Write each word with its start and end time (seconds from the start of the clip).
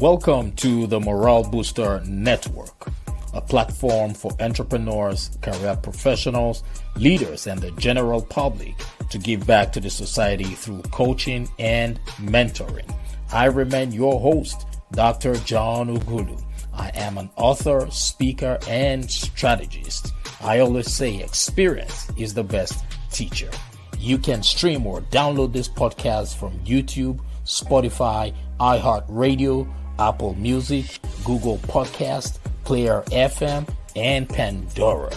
Welcome 0.00 0.52
to 0.52 0.86
the 0.86 0.98
Morale 0.98 1.44
Booster 1.44 2.00
Network, 2.06 2.90
a 3.34 3.42
platform 3.42 4.14
for 4.14 4.32
entrepreneurs, 4.40 5.30
career 5.42 5.76
professionals, 5.76 6.64
leaders, 6.96 7.46
and 7.46 7.60
the 7.60 7.70
general 7.72 8.22
public 8.22 8.72
to 9.10 9.18
give 9.18 9.46
back 9.46 9.74
to 9.74 9.80
the 9.80 9.90
society 9.90 10.44
through 10.44 10.80
coaching 10.84 11.50
and 11.58 12.00
mentoring. 12.16 12.90
I 13.30 13.44
remain 13.44 13.92
your 13.92 14.18
host, 14.18 14.66
Dr. 14.92 15.34
John 15.34 15.94
Ugulu. 15.94 16.42
I 16.72 16.92
am 16.94 17.18
an 17.18 17.28
author, 17.36 17.86
speaker, 17.90 18.58
and 18.66 19.10
strategist. 19.10 20.14
I 20.40 20.60
always 20.60 20.90
say 20.90 21.22
experience 21.22 22.10
is 22.16 22.32
the 22.32 22.42
best 22.42 22.86
teacher. 23.12 23.50
You 23.98 24.16
can 24.16 24.42
stream 24.42 24.86
or 24.86 25.02
download 25.02 25.52
this 25.52 25.68
podcast 25.68 26.36
from 26.36 26.58
YouTube, 26.60 27.20
Spotify, 27.44 28.34
iHeartRadio, 28.58 29.70
Apple 30.00 30.34
Music, 30.36 30.98
Google 31.24 31.58
Podcast, 31.58 32.38
Player 32.64 33.02
FM, 33.12 33.68
and 33.96 34.26
Pandora. 34.26 35.12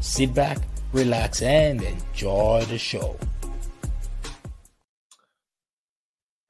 Sit 0.00 0.32
back, 0.32 0.58
relax, 0.92 1.42
and 1.42 1.82
enjoy 1.82 2.64
the 2.68 2.78
show. 2.78 3.18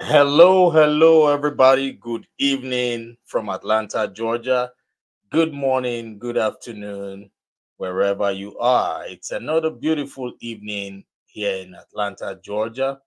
Hello, 0.03 0.69
hello, 0.69 1.29
everybody. 1.29 1.93
Good 1.93 2.27
evening 2.39 3.17
from 3.25 3.49
Atlanta, 3.49 4.13
Georgia. 4.13 4.71
Good 5.31 5.55
morning, 5.55 6.19
good 6.19 6.37
afternoon, 6.37 7.31
wherever 7.79 8.31
you 8.31 8.59
are. 8.59 9.07
It's 9.07 9.31
another 9.31 9.71
beautiful 9.71 10.35
evening 10.41 11.05
here 11.25 11.63
in 11.63 11.75
Atlanta, 11.75 12.39
Georgia. 12.45 13.01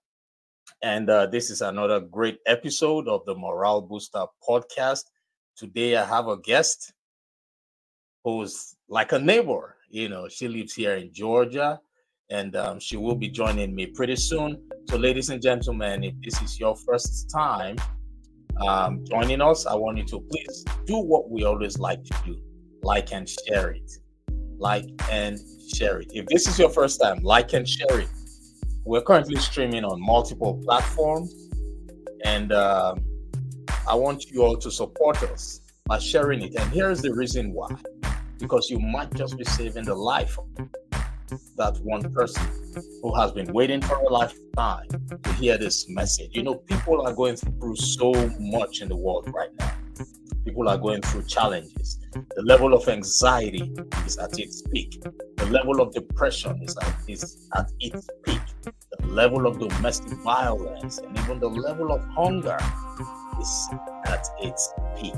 And 0.82 1.08
uh, 1.08 1.26
this 1.26 1.50
is 1.50 1.62
another 1.62 2.00
great 2.00 2.38
episode 2.46 3.08
of 3.08 3.24
the 3.24 3.34
Morale 3.34 3.80
Booster 3.80 4.24
podcast. 4.46 5.04
Today, 5.56 5.96
I 5.96 6.04
have 6.04 6.28
a 6.28 6.36
guest 6.36 6.92
who's 8.24 8.76
like 8.88 9.12
a 9.12 9.18
neighbor. 9.18 9.76
You 9.88 10.08
know, 10.08 10.28
she 10.28 10.48
lives 10.48 10.74
here 10.74 10.94
in 10.94 11.12
Georgia 11.12 11.80
and 12.30 12.56
um, 12.56 12.80
she 12.80 12.96
will 12.96 13.14
be 13.14 13.28
joining 13.28 13.74
me 13.74 13.86
pretty 13.86 14.16
soon. 14.16 14.60
So, 14.88 14.96
ladies 14.96 15.30
and 15.30 15.40
gentlemen, 15.40 16.04
if 16.04 16.14
this 16.22 16.40
is 16.42 16.58
your 16.58 16.76
first 16.76 17.30
time 17.30 17.76
um, 18.66 19.04
joining 19.08 19.40
us, 19.40 19.66
I 19.66 19.74
want 19.74 19.98
you 19.98 20.04
to 20.04 20.20
please 20.20 20.64
do 20.86 20.98
what 20.98 21.30
we 21.30 21.44
always 21.44 21.78
like 21.78 22.02
to 22.04 22.14
do 22.24 22.36
like 22.82 23.12
and 23.12 23.28
share 23.28 23.70
it. 23.70 23.90
Like 24.58 24.86
and 25.10 25.38
share 25.74 26.00
it. 26.00 26.10
If 26.12 26.26
this 26.26 26.48
is 26.48 26.58
your 26.58 26.70
first 26.70 27.00
time, 27.00 27.22
like 27.22 27.52
and 27.52 27.68
share 27.68 28.00
it. 28.00 28.08
We're 28.86 29.02
currently 29.02 29.34
streaming 29.40 29.84
on 29.84 30.00
multiple 30.00 30.62
platforms, 30.64 31.34
and 32.24 32.52
uh, 32.52 32.94
I 33.88 33.96
want 33.96 34.30
you 34.30 34.44
all 34.44 34.56
to 34.58 34.70
support 34.70 35.20
us 35.24 35.60
by 35.86 35.98
sharing 35.98 36.40
it. 36.42 36.54
And 36.54 36.72
here's 36.72 37.02
the 37.02 37.12
reason 37.12 37.52
why 37.52 37.68
because 38.38 38.70
you 38.70 38.78
might 38.78 39.12
just 39.14 39.36
be 39.36 39.42
saving 39.42 39.86
the 39.86 39.94
life 39.94 40.38
of 40.38 40.46
that 41.56 41.76
one 41.82 42.12
person 42.12 42.46
who 43.02 43.12
has 43.16 43.32
been 43.32 43.52
waiting 43.52 43.80
for 43.80 43.96
a 43.96 44.08
lifetime 44.08 44.86
to 45.20 45.32
hear 45.32 45.58
this 45.58 45.88
message. 45.88 46.30
You 46.32 46.44
know, 46.44 46.54
people 46.54 47.04
are 47.04 47.12
going 47.12 47.34
through 47.34 47.74
so 47.74 48.12
much 48.38 48.82
in 48.82 48.88
the 48.88 48.96
world 48.96 49.28
right 49.34 49.50
now. 49.58 49.72
People 50.44 50.68
are 50.68 50.78
going 50.78 51.02
through 51.02 51.24
challenges. 51.24 51.98
The 52.12 52.42
level 52.42 52.72
of 52.72 52.88
anxiety 52.88 53.74
is 54.06 54.16
at 54.18 54.38
its 54.38 54.62
peak. 54.62 55.02
The 55.38 55.46
level 55.46 55.80
of 55.80 55.92
depression 55.92 56.62
is 56.62 56.76
at, 56.76 56.94
is 57.08 57.48
at 57.56 57.72
its 57.80 58.08
peak. 58.24 58.40
The 59.00 59.06
level 59.06 59.46
of 59.46 59.58
domestic 59.58 60.18
violence 60.18 60.98
and 60.98 61.16
even 61.18 61.38
the 61.38 61.48
level 61.48 61.92
of 61.92 62.04
hunger 62.08 62.58
is 63.40 63.68
at 64.06 64.26
its 64.40 64.72
peak. 64.96 65.14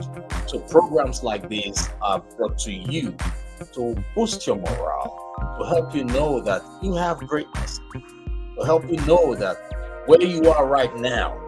So 0.46 0.60
programs 0.60 1.22
like 1.22 1.48
this 1.48 1.88
are 2.02 2.20
brought 2.36 2.58
to 2.60 2.72
you 2.72 3.16
to 3.72 3.96
boost 4.14 4.46
your 4.46 4.56
morale 4.56 5.28
to 5.58 5.66
help 5.66 5.94
you 5.94 6.04
know 6.04 6.40
that 6.40 6.62
you 6.82 6.94
have 6.94 7.18
greatness, 7.18 7.80
to 7.92 8.64
help 8.64 8.88
you 8.88 8.96
know 9.06 9.34
that 9.34 9.56
where 10.06 10.22
you 10.22 10.50
are 10.50 10.66
right 10.66 10.94
now 10.96 11.38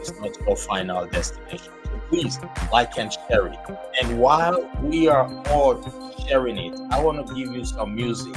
is 0.00 0.12
not 0.20 0.36
your 0.46 0.56
final 0.56 1.06
destination. 1.06 1.72
So 1.84 2.00
please 2.08 2.38
like 2.72 2.98
and 2.98 3.12
share 3.12 3.46
it. 3.46 3.58
And 4.02 4.18
while 4.18 4.68
we 4.82 5.08
are 5.08 5.26
all 5.48 5.82
sharing 6.26 6.58
it, 6.58 6.78
I 6.90 7.00
want 7.00 7.26
to 7.26 7.34
give 7.34 7.54
you 7.54 7.64
some 7.64 7.94
music 7.94 8.34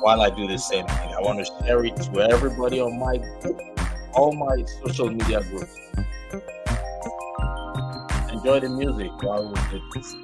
while 0.00 0.22
I 0.22 0.30
do 0.30 0.46
the 0.46 0.58
same 0.58 0.86
thing. 0.86 1.14
I 1.14 1.20
want 1.20 1.44
to 1.44 1.64
share 1.64 1.84
it 1.84 1.96
to 1.96 2.20
everybody 2.30 2.80
on 2.80 2.98
my 2.98 3.18
all 4.14 4.32
my 4.32 4.64
social 4.84 5.10
media 5.10 5.42
groups. 5.42 5.76
Enjoy 8.32 8.60
the 8.60 8.68
music 8.68 9.10
while 9.22 9.48
we 9.48 9.54
do 9.70 9.80
this. 9.94 10.14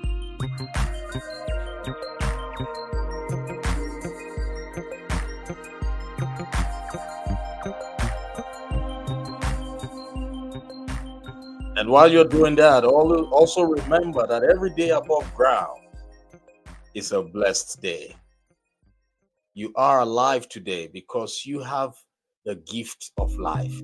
And 11.76 11.90
while 11.90 12.10
you're 12.10 12.24
doing 12.24 12.54
that, 12.56 12.84
also 12.84 13.62
remember 13.62 14.26
that 14.26 14.44
every 14.44 14.70
day 14.74 14.90
above 14.90 15.34
ground 15.34 15.80
is 16.94 17.10
a 17.12 17.22
blessed 17.22 17.82
day. 17.82 18.14
You 19.54 19.70
are 19.76 20.00
alive 20.00 20.48
today 20.48 20.88
because 20.90 21.42
you 21.44 21.62
have 21.62 21.92
the 22.46 22.54
gift 22.54 23.12
of 23.18 23.36
life. 23.36 23.82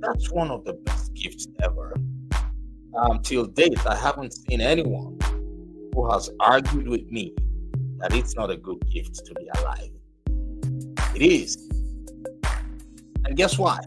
That's 0.00 0.32
one 0.32 0.50
of 0.50 0.64
the 0.64 0.72
best 0.72 1.12
gifts 1.12 1.46
ever. 1.62 1.92
Um, 2.32 3.10
Until 3.10 3.44
date, 3.44 3.86
I 3.86 3.96
haven't 3.96 4.32
seen 4.32 4.62
anyone 4.62 5.18
who 5.92 6.10
has 6.10 6.30
argued 6.40 6.88
with 6.88 7.04
me 7.10 7.34
that 7.98 8.14
it's 8.14 8.34
not 8.34 8.50
a 8.50 8.56
good 8.56 8.82
gift 8.90 9.26
to 9.26 9.34
be 9.34 9.46
alive. 9.58 9.90
It 11.14 11.20
is. 11.20 11.70
And 13.26 13.36
guess 13.36 13.58
what? 13.58 13.86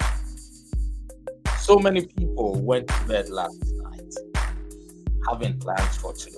So 1.57 1.79
many 1.79 2.05
people 2.05 2.61
went 2.61 2.89
to 2.89 3.07
bed 3.07 3.29
last 3.29 3.57
night 3.77 4.13
having 5.27 5.57
plans 5.57 5.97
for 5.97 6.13
today. 6.13 6.37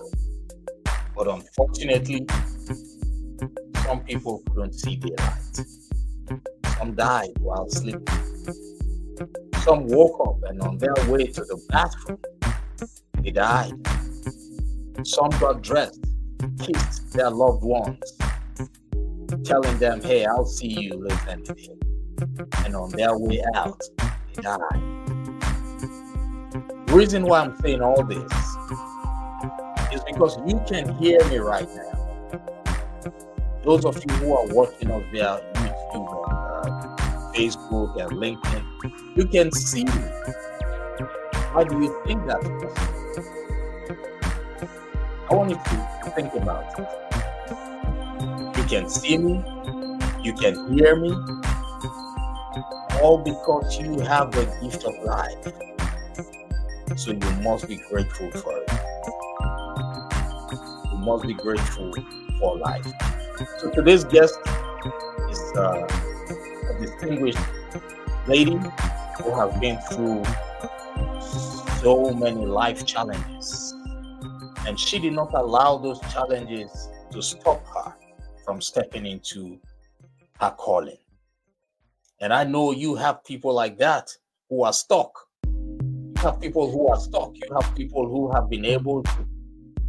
But 1.14 1.28
unfortunately, 1.28 2.26
some 3.90 4.02
people 4.02 4.44
couldn't 4.54 4.74
see 4.74 4.98
daylight. 4.98 5.66
Some 6.78 6.94
died 6.94 7.32
while 7.40 7.68
sleeping. 7.70 8.06
Some 9.64 9.88
woke 9.88 10.28
up 10.28 10.48
and 10.48 10.62
on 10.62 10.78
their 10.78 10.94
way 11.08 11.26
to 11.26 11.42
the 11.42 11.60
bathroom, 11.70 12.20
they 13.24 13.32
died. 13.32 13.74
Some 15.04 15.32
got 15.40 15.64
dressed, 15.64 16.06
kissed 16.60 17.14
their 17.14 17.32
loved 17.32 17.64
ones, 17.64 18.14
telling 19.44 19.80
them, 19.80 20.02
hey, 20.02 20.24
I'll 20.26 20.46
see 20.46 20.68
you 20.68 20.94
later 20.94 21.42
the. 21.44 21.80
And 22.66 22.76
on 22.76 22.92
their 22.92 23.18
way 23.18 23.42
out, 23.56 23.82
they 23.98 24.44
died 24.44 25.00
reason 26.92 27.24
why 27.24 27.42
I'm 27.42 27.56
saying 27.62 27.82
all 27.82 28.04
this 28.04 28.34
is 29.94 30.04
because 30.06 30.38
you 30.48 30.60
can 30.68 30.96
hear 30.98 31.24
me 31.30 31.38
right 31.38 31.68
now. 31.76 31.89
Those 33.69 33.85
of 33.85 34.03
you 34.03 34.12
who 34.16 34.34
are 34.35 34.47
watching 34.47 34.90
us 34.90 35.03
via 35.12 35.40
YouTube, 35.53 36.09
uh, 36.28 36.69
Facebook, 37.35 38.02
and 38.02 38.09
LinkedIn, 38.18 38.63
you 39.16 39.28
can 39.28 39.52
see 39.52 39.84
me. 39.84 39.91
How 41.53 41.63
do 41.63 41.80
you 41.80 42.02
think 42.03 42.25
that? 42.25 42.41
I 45.30 45.35
want 45.35 45.52
you 45.52 45.56
to 45.57 46.12
think 46.16 46.34
about 46.34 46.80
it. 46.80 46.88
You 48.57 48.63
can 48.63 48.90
see 48.90 49.19
me, 49.19 49.44
you 50.24 50.34
can 50.34 50.75
hear 50.75 50.96
me, 50.96 51.12
all 53.03 53.19
because 53.24 53.78
you 53.78 54.00
have 54.00 54.31
the 54.31 54.46
gift 54.63 54.84
of 54.84 54.96
life. 55.03 55.46
So 56.97 57.12
you 57.12 57.31
must 57.44 57.68
be 57.68 57.78
grateful 57.88 58.31
for 58.31 58.63
it. 58.63 58.72
You 60.92 60.98
must 61.06 61.22
be 61.22 61.36
grateful 61.36 61.94
for 62.39 62.57
life. 62.57 63.19
So 63.39 63.69
today's 63.74 64.03
guest 64.03 64.38
is 65.30 65.53
uh, 65.56 65.88
a 66.69 66.77
distinguished 66.81 67.39
lady 68.27 68.59
who 69.18 69.31
has 69.39 69.57
been 69.59 69.80
through 69.91 70.24
so 71.81 72.13
many 72.13 72.45
life 72.45 72.86
challenges. 72.86 73.74
And 74.68 74.77
she 74.77 75.00
did 75.00 75.13
not 75.13 75.33
allow 75.33 75.77
those 75.77 76.01
challenges 76.12 76.89
to 77.12 77.21
stop 77.21 77.65
her 77.68 77.95
from 78.44 78.59
stepping 78.59 79.06
into 79.06 79.57
her 80.41 80.53
calling. 80.57 80.97
And 82.19 82.33
I 82.33 82.44
know 82.44 82.71
you 82.71 82.95
have 82.95 83.24
people 83.24 83.53
like 83.53 83.77
that 83.77 84.15
who 84.50 84.63
are 84.63 84.74
stuck 84.74 85.30
You 85.45 86.13
have 86.18 86.41
people 86.41 86.69
who 86.69 86.89
are 86.89 87.00
stuck. 87.00 87.31
You 87.36 87.56
have 87.62 87.74
people 87.75 88.06
who 88.09 88.30
have 88.33 88.50
been 88.50 88.65
able 88.65 89.01
to, 89.03 89.25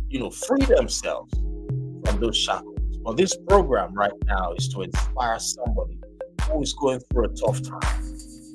you 0.09 0.21
know, 0.21 0.31
free 0.31 0.65
themselves 0.67 1.35
from 1.35 2.21
those 2.21 2.37
shackles. 2.37 2.80
But 3.03 3.17
this 3.17 3.37
program 3.49 3.95
right 3.95 4.13
now 4.27 4.53
is 4.53 4.69
to 4.69 4.83
inspire 4.83 5.39
somebody 5.39 5.99
who 6.43 6.63
is 6.63 6.73
going 6.75 7.01
through 7.11 7.25
a 7.25 7.29
tough 7.29 7.63
time, 7.63 8.03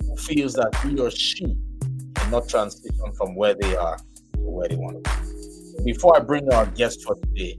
who 0.07 0.15
feels 0.18 0.53
that 0.53 0.75
he 0.83 1.00
or 1.00 1.09
she 1.09 1.57
cannot 2.15 2.47
transition 2.47 3.12
from 3.18 3.36
where 3.36 3.56
they 3.59 3.75
are 3.75 3.97
to 3.97 4.39
where 4.39 4.68
they 4.68 4.75
want 4.75 5.03
to 5.03 5.12
be. 5.77 5.83
Before 5.94 6.15
I 6.15 6.19
bring 6.19 6.51
our 6.53 6.68
guest 6.68 7.03
for 7.03 7.15
today, 7.15 7.57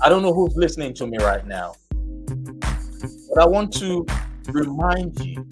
I 0.00 0.08
don't 0.08 0.22
know 0.22 0.32
who's 0.32 0.56
listening 0.56 0.94
to 0.94 1.06
me 1.06 1.18
right 1.18 1.46
now, 1.46 1.74
but 1.90 3.42
I 3.42 3.46
want 3.46 3.72
to 3.74 4.06
remind 4.48 5.18
you 5.20 5.46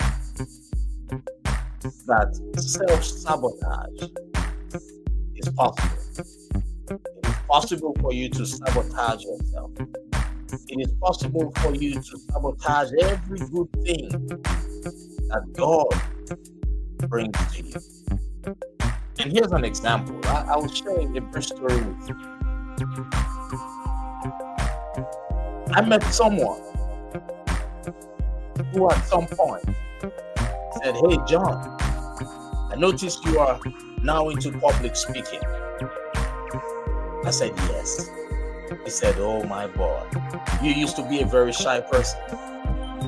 that 2.06 2.40
self 2.56 3.04
sabotage 3.04 4.08
is 5.36 5.48
possible. 5.50 5.98
It 6.88 7.26
is 7.26 7.36
possible 7.48 7.94
for 8.00 8.12
you 8.12 8.28
to 8.30 8.46
sabotage 8.46 9.22
yourself. 9.24 9.70
It 10.52 10.80
is 10.86 10.92
possible 11.00 11.50
for 11.58 11.74
you 11.74 11.94
to 11.94 12.18
sabotage 12.30 12.90
every 13.00 13.38
good 13.38 13.68
thing 13.84 14.08
that 15.28 15.52
God 15.54 15.88
brings 17.08 17.36
to 17.54 17.62
you. 17.62 17.74
And 19.18 19.32
here's 19.32 19.52
an 19.52 19.64
example. 19.64 20.20
I, 20.24 20.44
I 20.52 20.56
will 20.56 20.68
share 20.68 21.00
a 21.00 21.20
brief 21.20 21.44
story 21.46 21.80
with 21.80 22.08
you. 22.08 22.16
I 25.72 25.80
met 25.86 26.02
someone 26.12 26.60
who 28.72 28.90
at 28.90 29.04
some 29.06 29.26
point 29.28 29.64
said, 30.82 30.96
Hey, 30.96 31.18
John, 31.26 31.78
I 32.70 32.74
noticed 32.76 33.24
you 33.24 33.38
are 33.38 33.58
now 34.02 34.28
into 34.28 34.52
public 34.52 34.96
speaking. 34.96 35.40
I 37.24 37.30
said, 37.30 37.52
Yes. 37.56 38.10
He 38.84 38.90
said, 38.90 39.16
Oh, 39.18 39.42
my 39.44 39.66
boy, 39.66 40.02
you 40.62 40.72
used 40.72 40.96
to 40.96 41.08
be 41.08 41.20
a 41.20 41.26
very 41.26 41.52
shy 41.52 41.80
person. 41.80 42.20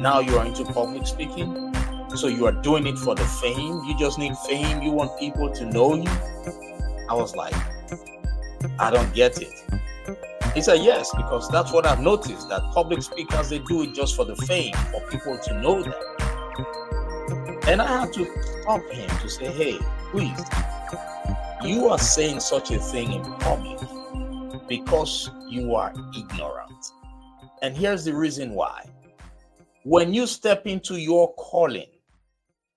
Now 0.01 0.21
you 0.21 0.37
are 0.37 0.47
into 0.47 0.65
public 0.65 1.07
speaking. 1.07 1.75
So 2.17 2.29
you 2.29 2.47
are 2.47 2.53
doing 2.53 2.87
it 2.87 2.99
for 2.99 3.15
the 3.15 3.25
fame. 3.25 3.83
You 3.87 3.97
just 3.99 4.19
need 4.19 4.37
fame. 4.49 4.83
You 4.83 4.93
want 4.93 5.19
people 5.19 5.51
to 5.51 5.65
know 5.65 5.95
you. 5.95 6.11
I 7.09 7.15
was 7.15 7.35
like, 7.35 7.55
I 8.79 8.91
don't 8.91 9.13
get 9.15 9.41
it. 9.41 9.53
He 10.55 10.63
said, 10.63 10.83
Yes, 10.83 11.13
because 11.17 11.49
that's 11.51 11.73
what 11.73 11.87
I've 11.87 12.01
noticed 12.01 12.49
that 12.49 12.63
public 12.73 13.03
speakers 13.03 13.49
they 13.49 13.59
do 13.59 13.83
it 13.83 13.95
just 13.95 14.15
for 14.15 14.25
the 14.25 14.37
fame, 14.37 14.75
for 14.93 15.01
people 15.09 15.37
to 15.39 15.61
know 15.61 15.83
them. 15.83 15.95
And 17.67 17.81
I 17.81 17.87
had 18.01 18.13
to 18.13 18.25
stop 18.63 18.83
him 18.91 19.09
to 19.21 19.29
say, 19.29 19.47
Hey, 19.47 19.79
please, 20.11 20.39
you 21.65 21.89
are 21.89 21.99
saying 21.99 22.41
such 22.41 22.71
a 22.71 22.79
thing 22.79 23.13
in 23.13 23.23
public 23.35 23.79
because 24.69 25.31
you 25.49 25.75
are 25.75 25.93
ignorant. 26.17 26.85
And 27.63 27.77
here's 27.77 28.05
the 28.05 28.15
reason 28.15 28.55
why. 28.55 28.89
When 29.85 30.15
you 30.15 30.27
step 30.27 30.67
into 30.67 30.97
your 30.97 31.35
calling, 31.35 31.91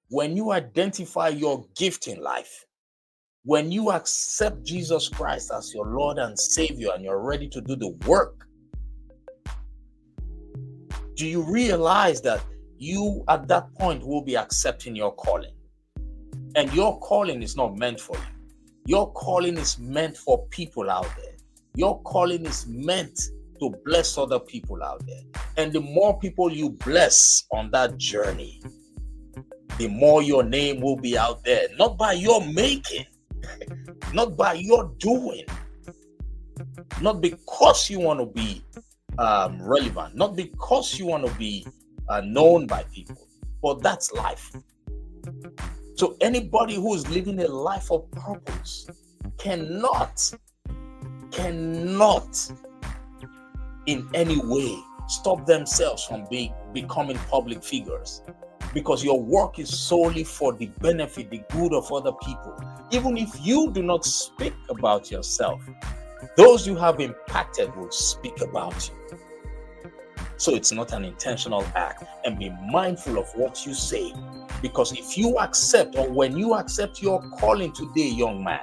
when 0.09 0.35
you 0.35 0.51
identify 0.51 1.29
your 1.29 1.65
gift 1.75 2.07
in 2.07 2.21
life, 2.21 2.65
when 3.43 3.71
you 3.71 3.91
accept 3.91 4.63
Jesus 4.63 5.07
Christ 5.07 5.51
as 5.55 5.73
your 5.73 5.85
Lord 5.85 6.17
and 6.17 6.37
Savior 6.37 6.89
and 6.93 7.03
you're 7.03 7.21
ready 7.21 7.47
to 7.49 7.61
do 7.61 7.75
the 7.75 7.89
work, 8.05 8.45
do 11.15 11.25
you 11.25 11.41
realize 11.41 12.21
that 12.21 12.43
you 12.77 13.23
at 13.29 13.47
that 13.47 13.73
point 13.75 14.05
will 14.05 14.21
be 14.21 14.35
accepting 14.35 14.95
your 14.95 15.15
calling? 15.15 15.53
And 16.55 16.73
your 16.73 16.99
calling 16.99 17.41
is 17.41 17.55
not 17.55 17.77
meant 17.77 17.99
for 17.99 18.17
you. 18.17 18.23
Your 18.85 19.11
calling 19.13 19.57
is 19.57 19.79
meant 19.79 20.17
for 20.17 20.45
people 20.47 20.89
out 20.89 21.07
there. 21.15 21.36
Your 21.77 22.01
calling 22.01 22.43
is 22.47 22.65
meant 22.65 23.19
to 23.59 23.71
bless 23.85 24.17
other 24.17 24.39
people 24.39 24.81
out 24.81 25.05
there. 25.05 25.21
And 25.57 25.71
the 25.71 25.79
more 25.79 26.17
people 26.17 26.51
you 26.51 26.71
bless 26.71 27.43
on 27.51 27.69
that 27.69 27.99
journey, 27.99 28.63
the 29.77 29.87
more 29.87 30.23
your 30.23 30.41
name 30.41 30.81
will 30.81 30.95
be 30.95 31.15
out 31.15 31.43
there, 31.43 31.67
not 31.77 31.95
by 31.95 32.13
your 32.13 32.43
making, 32.47 33.05
not 34.13 34.35
by 34.35 34.53
your 34.53 34.91
doing, 34.97 35.45
not 36.99 37.21
because 37.21 37.91
you 37.91 37.99
want 37.99 38.21
to 38.21 38.25
be 38.25 38.63
um, 39.19 39.61
relevant, 39.61 40.15
not 40.15 40.35
because 40.35 40.97
you 40.97 41.05
want 41.05 41.27
to 41.27 41.33
be 41.35 41.63
uh, 42.09 42.21
known 42.21 42.65
by 42.65 42.81
people, 42.91 43.27
but 43.61 43.83
that's 43.83 44.11
life. 44.13 44.51
So 45.93 46.17
anybody 46.21 46.73
who 46.73 46.95
is 46.95 47.07
living 47.07 47.39
a 47.39 47.47
life 47.47 47.91
of 47.91 48.09
purpose 48.09 48.87
cannot, 49.37 50.33
cannot 51.31 52.51
in 53.85 54.07
any 54.13 54.39
way 54.45 54.77
stop 55.07 55.45
themselves 55.45 56.03
from 56.03 56.25
being 56.29 56.53
becoming 56.73 57.17
public 57.29 57.63
figures 57.63 58.21
because 58.73 59.03
your 59.03 59.19
work 59.19 59.59
is 59.59 59.69
solely 59.69 60.23
for 60.23 60.53
the 60.53 60.67
benefit, 60.81 61.29
the 61.31 61.41
good 61.51 61.73
of 61.73 61.91
other 61.91 62.11
people. 62.11 62.55
Even 62.91 63.17
if 63.17 63.29
you 63.41 63.71
do 63.71 63.81
not 63.81 64.05
speak 64.05 64.53
about 64.69 65.09
yourself, 65.09 65.61
those 66.35 66.67
you 66.67 66.75
have 66.75 66.99
impacted 66.99 67.73
will 67.75 67.91
speak 67.91 68.41
about 68.41 68.89
you. 68.89 69.17
So 70.37 70.53
it's 70.53 70.71
not 70.71 70.93
an 70.93 71.03
intentional 71.03 71.65
act. 71.75 72.03
And 72.23 72.37
be 72.37 72.51
mindful 72.69 73.17
of 73.17 73.27
what 73.35 73.65
you 73.65 73.73
say. 73.73 74.13
Because 74.61 74.91
if 74.91 75.17
you 75.17 75.37
accept, 75.39 75.95
or 75.95 76.09
when 76.09 76.37
you 76.37 76.53
accept 76.53 77.01
your 77.01 77.21
calling 77.39 77.73
today, 77.73 78.07
young 78.07 78.43
man, 78.43 78.61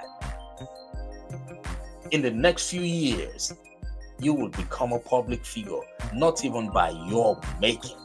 in 2.14 2.22
the 2.22 2.30
next 2.30 2.70
few 2.70 2.82
years, 2.82 3.52
you 4.18 4.32
will 4.32 4.48
become 4.48 4.92
a 4.92 4.98
public 4.98 5.44
figure, 5.44 5.80
not 6.14 6.44
even 6.44 6.70
by 6.70 6.90
your 7.08 7.40
making 7.60 7.98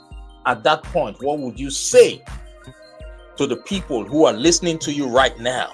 at 0.49 0.63
that 0.63 0.83
point, 0.83 1.21
what 1.21 1.37
would 1.37 1.59
you 1.59 1.69
say 1.69 2.23
to 3.37 3.45
the 3.45 3.57
people 3.57 4.03
who 4.03 4.25
are 4.25 4.33
listening 4.33 4.79
to 4.79 4.91
you 4.91 5.07
right 5.07 5.37
now, 5.39 5.73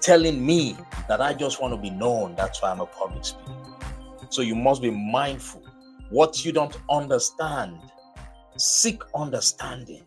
telling 0.00 0.44
me 0.44 0.76
that 1.06 1.20
I 1.20 1.34
just 1.34 1.60
want 1.60 1.74
to 1.74 1.80
be 1.80 1.90
known? 1.90 2.34
That's 2.34 2.62
why 2.62 2.70
I'm 2.70 2.80
a 2.80 2.86
public 2.86 3.26
speaker. 3.26 3.52
So 4.30 4.40
you 4.42 4.54
must 4.54 4.80
be 4.80 4.90
mindful. 4.90 5.62
What 6.08 6.44
you 6.46 6.52
don't 6.52 6.76
understand, 6.88 7.78
seek 8.56 9.02
understanding. 9.14 10.06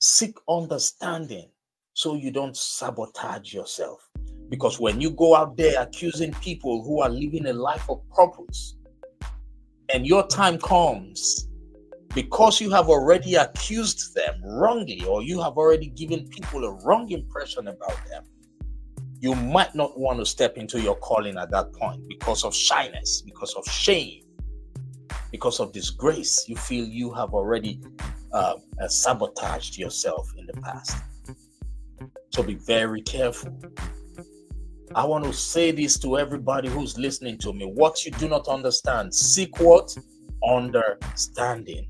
Seek 0.00 0.36
understanding 0.48 1.48
so 1.94 2.14
you 2.14 2.30
don't 2.30 2.56
sabotage 2.56 3.54
yourself. 3.54 4.10
Because 4.50 4.78
when 4.78 5.00
you 5.00 5.10
go 5.10 5.34
out 5.34 5.56
there 5.56 5.80
accusing 5.80 6.32
people 6.34 6.84
who 6.84 7.00
are 7.00 7.08
living 7.08 7.46
a 7.46 7.52
life 7.52 7.88
of 7.88 8.02
purpose, 8.10 8.76
and 9.92 10.06
your 10.06 10.26
time 10.26 10.58
comes 10.58 11.48
because 12.14 12.60
you 12.60 12.70
have 12.70 12.88
already 12.88 13.34
accused 13.34 14.14
them 14.14 14.40
wrongly 14.44 15.04
or 15.04 15.22
you 15.22 15.40
have 15.40 15.56
already 15.56 15.88
given 15.88 16.28
people 16.28 16.64
a 16.64 16.72
wrong 16.84 17.10
impression 17.10 17.68
about 17.68 17.96
them, 18.08 18.24
you 19.20 19.34
might 19.34 19.74
not 19.74 19.98
want 19.98 20.18
to 20.18 20.26
step 20.26 20.56
into 20.56 20.80
your 20.80 20.96
calling 20.96 21.36
at 21.38 21.50
that 21.50 21.72
point 21.72 22.00
because 22.08 22.44
of 22.44 22.54
shyness, 22.54 23.22
because 23.22 23.54
of 23.54 23.64
shame, 23.66 24.22
because 25.30 25.60
of 25.60 25.72
disgrace. 25.72 26.44
You 26.48 26.56
feel 26.56 26.84
you 26.86 27.12
have 27.14 27.34
already 27.34 27.80
uh, 28.32 28.54
sabotaged 28.88 29.78
yourself 29.78 30.30
in 30.36 30.46
the 30.46 30.52
past. 30.54 30.96
So 32.34 32.42
be 32.42 32.54
very 32.54 33.00
careful 33.00 33.56
I 34.96 35.04
want 35.04 35.24
to 35.24 35.32
say 35.32 35.72
this 35.72 35.98
to 36.00 36.18
everybody 36.18 36.68
who's 36.68 36.96
listening 36.96 37.36
to 37.38 37.52
me. 37.52 37.64
What 37.64 38.04
you 38.04 38.12
do 38.12 38.28
not 38.28 38.46
understand, 38.46 39.12
seek 39.12 39.58
what? 39.58 39.96
Understanding. 40.46 41.88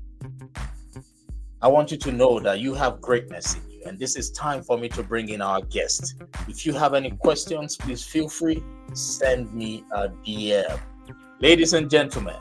I 1.61 1.67
want 1.67 1.91
you 1.91 1.97
to 1.97 2.11
know 2.11 2.39
that 2.39 2.59
you 2.59 2.73
have 2.73 3.01
greatness 3.01 3.55
in 3.55 3.69
you. 3.69 3.83
And 3.85 3.99
this 3.99 4.15
is 4.15 4.31
time 4.31 4.63
for 4.63 4.79
me 4.79 4.89
to 4.89 5.03
bring 5.03 5.29
in 5.29 5.39
our 5.39 5.61
guest. 5.61 6.15
If 6.47 6.65
you 6.65 6.73
have 6.73 6.95
any 6.95 7.11
questions, 7.11 7.77
please 7.77 8.03
feel 8.03 8.27
free. 8.27 8.63
To 8.87 8.95
send 8.95 9.53
me 9.53 9.83
a 9.91 10.09
DM. 10.09 10.79
Ladies 11.39 11.73
and 11.73 11.87
gentlemen, 11.91 12.37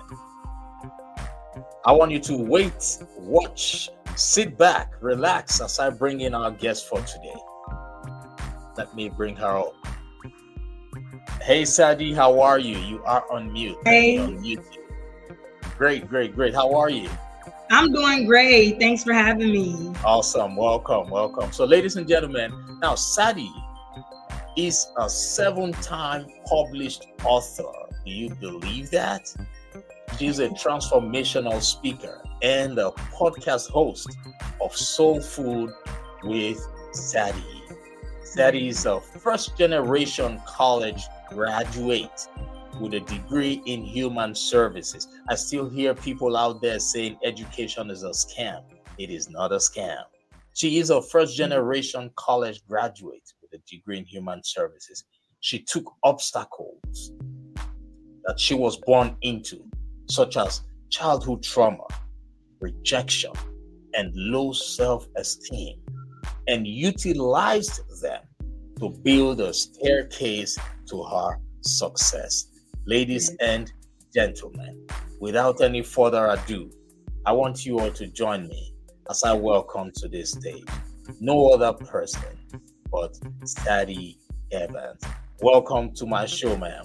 I 1.85 1.93
want 1.93 2.11
you 2.11 2.21
to 2.21 2.39
wait, 2.39 2.99
watch, 3.19 3.91
sit 4.17 4.57
back, 4.57 4.95
relax 5.03 5.61
as 5.61 5.79
I 5.79 5.91
bring 5.91 6.23
in 6.23 6.35
our 6.35 6.51
guest 6.51 6.89
for 6.89 7.01
today. 7.01 7.35
Let 8.77 8.95
me 8.95 9.09
bring 9.09 9.37
her 9.37 9.59
up. 9.59 9.75
Hey 11.41 11.65
Sadie, 11.65 12.13
how 12.13 12.41
are 12.41 12.59
you? 12.59 12.77
You 12.79 13.03
are 13.05 13.25
on 13.31 13.53
mute. 13.53 13.77
Hey. 13.85 14.19
On 14.19 14.39
YouTube. 14.43 14.79
Great, 15.77 16.09
great, 16.09 16.35
great. 16.35 16.55
How 16.55 16.75
are 16.75 16.91
you? 16.91 17.09
I'm 17.71 17.93
doing 17.93 18.27
great. 18.27 18.79
Thanks 18.79 19.05
for 19.05 19.13
having 19.13 19.51
me. 19.51 19.93
Awesome. 20.05 20.55
Welcome, 20.57 21.11
welcome. 21.11 21.53
So, 21.53 21.65
ladies 21.65 21.97
and 21.97 22.07
gentlemen, 22.07 22.53
now 22.81 22.95
Sadie 22.95 23.53
is 24.57 24.87
a 24.99 25.09
seven-time 25.09 26.27
published 26.47 27.07
author. 27.25 27.73
Do 28.05 28.11
you 28.11 28.35
believe 28.37 28.91
that? 28.91 29.35
She's 30.19 30.39
a 30.39 30.49
transformational 30.51 31.61
speaker 31.61 32.23
and 32.43 32.79
a 32.79 32.91
podcast 33.13 33.71
host 33.71 34.09
of 34.61 34.77
Soul 34.77 35.21
Food 35.21 35.71
with 36.23 36.61
Sadie. 36.93 37.54
Sadie 38.35 38.67
is 38.67 38.85
a 38.85 39.01
first 39.01 39.57
generation 39.57 40.43
college 40.45 41.05
graduate 41.29 42.27
with 42.81 42.95
a 42.95 42.99
degree 42.99 43.63
in 43.65 43.85
human 43.85 44.35
services. 44.35 45.07
I 45.29 45.37
still 45.37 45.69
hear 45.69 45.95
people 45.95 46.37
out 46.37 46.61
there 46.61 46.81
saying 46.81 47.17
education 47.23 47.93
is 47.93 48.03
a 48.03 48.09
scam. 48.09 48.65
It 48.99 49.11
is 49.11 49.31
not 49.31 49.53
a 49.53 49.59
scam. 49.59 50.03
She 50.53 50.81
is 50.81 50.91
a 50.91 51.01
first 51.01 51.35
mm-hmm. 51.35 51.45
generation 51.45 52.11
college 52.17 52.61
graduate 52.67 53.23
with 53.41 53.53
a 53.53 53.63
degree 53.71 53.99
in 53.99 54.05
human 54.05 54.43
services. 54.43 55.05
She 55.39 55.61
took 55.61 55.93
obstacles 56.03 57.13
that 58.25 58.41
she 58.41 58.55
was 58.55 58.79
born 58.79 59.17
into, 59.23 59.65
such 60.11 60.37
as 60.37 60.63
childhood 60.91 61.45
trauma, 61.45 61.87
rejection, 62.59 63.31
and 63.93 64.13
low 64.17 64.53
self 64.53 65.07
esteem, 65.17 65.79
and 66.49 66.67
utilized 66.67 67.81
them 68.03 68.23
to 68.79 68.91
build 69.03 69.41
a 69.41 69.53
staircase 69.53 70.59
to 70.89 71.03
her 71.03 71.39
success. 71.63 72.47
Ladies 72.87 73.35
and 73.41 73.73
gentlemen, 74.15 74.87
without 75.21 75.61
any 75.61 75.83
further 75.83 76.27
ado, 76.29 76.71
I 77.27 77.33
want 77.33 77.65
you 77.65 77.81
all 77.81 77.91
to 77.93 78.07
join 78.09 78.49
me 78.49 78.75
as 79.11 79.25
I 79.25 79.33
welcome 79.33 79.91
to 79.97 80.09
this 80.09 80.33
stage 80.33 80.65
no 81.21 81.49
other 81.49 81.73
person 81.73 82.23
but 82.91 83.19
Sadie 83.45 84.19
Evans. 84.53 85.03
Welcome 85.41 85.93
to 85.95 86.07
my 86.07 86.27
show, 86.27 86.57
ma'am. 86.57 86.85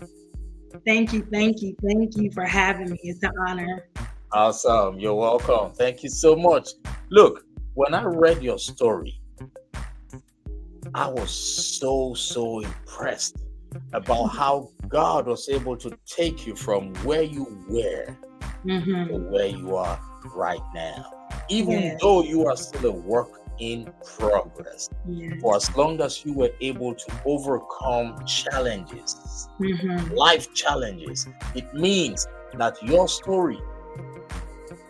Thank 0.85 1.13
you, 1.13 1.25
thank 1.31 1.61
you, 1.61 1.75
thank 1.85 2.17
you 2.17 2.31
for 2.31 2.45
having 2.45 2.91
me. 2.91 2.99
It's 3.03 3.23
an 3.23 3.31
honor. 3.47 3.87
Awesome. 4.31 4.99
You're 4.99 5.15
welcome. 5.15 5.73
Thank 5.73 6.03
you 6.03 6.09
so 6.09 6.35
much. 6.35 6.69
Look, 7.09 7.45
when 7.73 7.93
I 7.93 8.03
read 8.03 8.43
your 8.43 8.57
story, 8.57 9.18
I 10.93 11.07
was 11.07 11.31
so, 11.31 12.13
so 12.13 12.61
impressed 12.61 13.37
about 13.93 14.27
how 14.27 14.69
God 14.87 15.27
was 15.27 15.47
able 15.49 15.77
to 15.77 15.97
take 16.05 16.47
you 16.47 16.55
from 16.55 16.93
where 17.03 17.21
you 17.21 17.45
were 17.69 18.17
mm-hmm. 18.65 19.07
to 19.07 19.17
where 19.29 19.47
you 19.47 19.75
are 19.75 19.99
right 20.35 20.61
now. 20.73 21.11
Even 21.49 21.81
yes. 21.81 22.01
though 22.01 22.23
you 22.23 22.45
are 22.45 22.57
still 22.57 22.89
a 22.89 22.91
work 22.91 23.29
in 23.59 23.91
progress, 24.17 24.89
yes. 25.07 25.33
for 25.41 25.55
as 25.55 25.75
long 25.75 25.99
as 26.01 26.25
you 26.25 26.33
were 26.33 26.51
able 26.61 26.95
to 26.95 27.21
overcome 27.25 28.23
challenges, 28.25 29.47
mm-hmm. 29.59 30.13
life 30.13 30.53
challenges, 30.53 31.27
it 31.55 31.71
means 31.73 32.27
that 32.53 32.81
your 32.81 33.07
story 33.07 33.59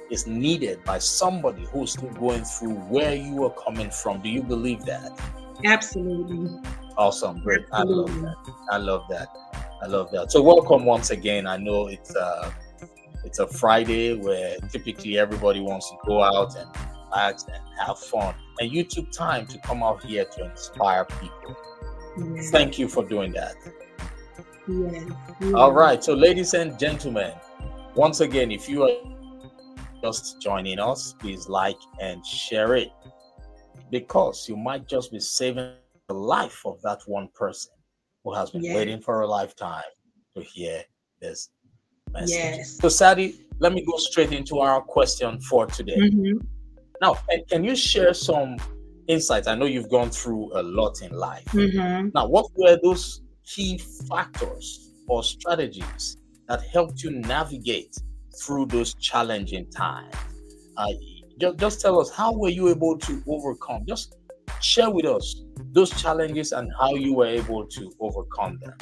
is 0.09 0.27
needed 0.27 0.83
by 0.85 0.97
somebody 0.97 1.65
who's 1.71 1.93
still 1.93 2.11
going 2.11 2.43
through 2.43 2.73
where 2.73 3.15
you 3.15 3.43
are 3.43 3.53
coming 3.63 3.89
from. 3.89 4.21
Do 4.21 4.29
you 4.29 4.43
believe 4.43 4.85
that? 4.85 5.19
Absolutely. 5.65 6.59
Awesome. 6.97 7.41
Great. 7.41 7.65
Absolutely. 7.73 8.13
I 8.13 8.17
love 8.17 8.21
that. 8.21 8.53
I 8.71 8.77
love 8.77 9.03
that. 9.09 9.27
I 9.81 9.87
love 9.87 10.11
that. 10.11 10.31
So 10.31 10.41
welcome 10.41 10.85
once 10.85 11.09
again. 11.09 11.47
I 11.47 11.57
know 11.57 11.87
it's 11.87 12.15
uh 12.15 12.51
it's 13.25 13.39
a 13.39 13.47
Friday 13.47 14.15
where 14.15 14.57
typically 14.71 15.17
everybody 15.17 15.59
wants 15.59 15.89
to 15.89 15.97
go 16.05 16.23
out 16.23 16.55
and 16.55 16.67
relax 17.05 17.45
and 17.45 17.61
have 17.85 17.99
fun. 17.99 18.33
And 18.59 18.71
you 18.71 18.83
took 18.83 19.11
time 19.11 19.45
to 19.47 19.57
come 19.59 19.83
out 19.83 20.03
here 20.03 20.25
to 20.25 20.49
inspire 20.49 21.05
people. 21.05 21.55
Yes. 22.35 22.49
Thank 22.51 22.79
you 22.79 22.87
for 22.87 23.05
doing 23.05 23.31
that. 23.33 23.55
Yes. 24.67 25.05
yes. 25.39 25.53
All 25.53 25.71
right. 25.71 26.03
So, 26.03 26.13
ladies 26.13 26.53
and 26.53 26.77
gentlemen, 26.79 27.33
once 27.95 28.19
again, 28.21 28.51
if 28.51 28.69
you 28.69 28.83
are 28.83 28.91
just 30.01 30.41
joining 30.41 30.79
us, 30.79 31.13
please 31.19 31.47
like 31.49 31.77
and 32.01 32.25
share 32.25 32.75
it 32.75 32.89
because 33.91 34.47
you 34.47 34.55
might 34.55 34.87
just 34.87 35.11
be 35.11 35.19
saving 35.19 35.73
the 36.07 36.13
life 36.13 36.61
of 36.65 36.81
that 36.81 36.99
one 37.05 37.29
person 37.33 37.71
who 38.23 38.33
has 38.33 38.51
been 38.51 38.73
waiting 38.73 38.99
for 38.99 39.21
a 39.21 39.27
lifetime 39.27 39.83
to 40.35 40.43
hear 40.43 40.83
this 41.21 41.49
message. 42.11 42.29
Yes. 42.29 42.77
So, 42.79 42.89
Sadie, 42.89 43.45
let 43.59 43.73
me 43.73 43.85
go 43.85 43.97
straight 43.97 44.31
into 44.31 44.59
our 44.59 44.81
question 44.81 45.39
for 45.41 45.65
today. 45.67 45.97
Mm-hmm. 45.97 46.39
Now, 47.01 47.17
can 47.49 47.63
you 47.63 47.75
share 47.75 48.13
some 48.13 48.57
insights? 49.07 49.47
I 49.47 49.55
know 49.55 49.65
you've 49.65 49.89
gone 49.89 50.09
through 50.09 50.51
a 50.53 50.61
lot 50.61 51.01
in 51.01 51.11
life. 51.11 51.45
Mm-hmm. 51.45 52.09
Now, 52.13 52.27
what 52.27 52.47
were 52.55 52.77
those 52.81 53.21
key 53.45 53.77
factors 54.09 54.91
or 55.07 55.23
strategies 55.23 56.17
that 56.47 56.61
helped 56.63 57.03
you 57.03 57.11
navigate 57.11 57.95
through 58.41 58.65
those 58.65 58.93
challenging 58.95 59.69
times? 59.71 60.15
Uh, 60.75 60.87
just, 61.39 61.57
just 61.57 61.81
tell 61.81 61.99
us 61.99 62.09
how 62.11 62.33
were 62.33 62.49
you 62.49 62.69
able 62.69 62.97
to 62.99 63.23
overcome? 63.27 63.85
Just 63.87 64.17
share 64.61 64.89
with 64.89 65.05
us 65.05 65.43
those 65.71 65.89
challenges 66.01 66.51
and 66.51 66.71
how 66.77 66.93
you 66.95 67.13
were 67.13 67.27
able 67.27 67.65
to 67.65 67.91
overcome 67.99 68.59
them. 68.61 68.73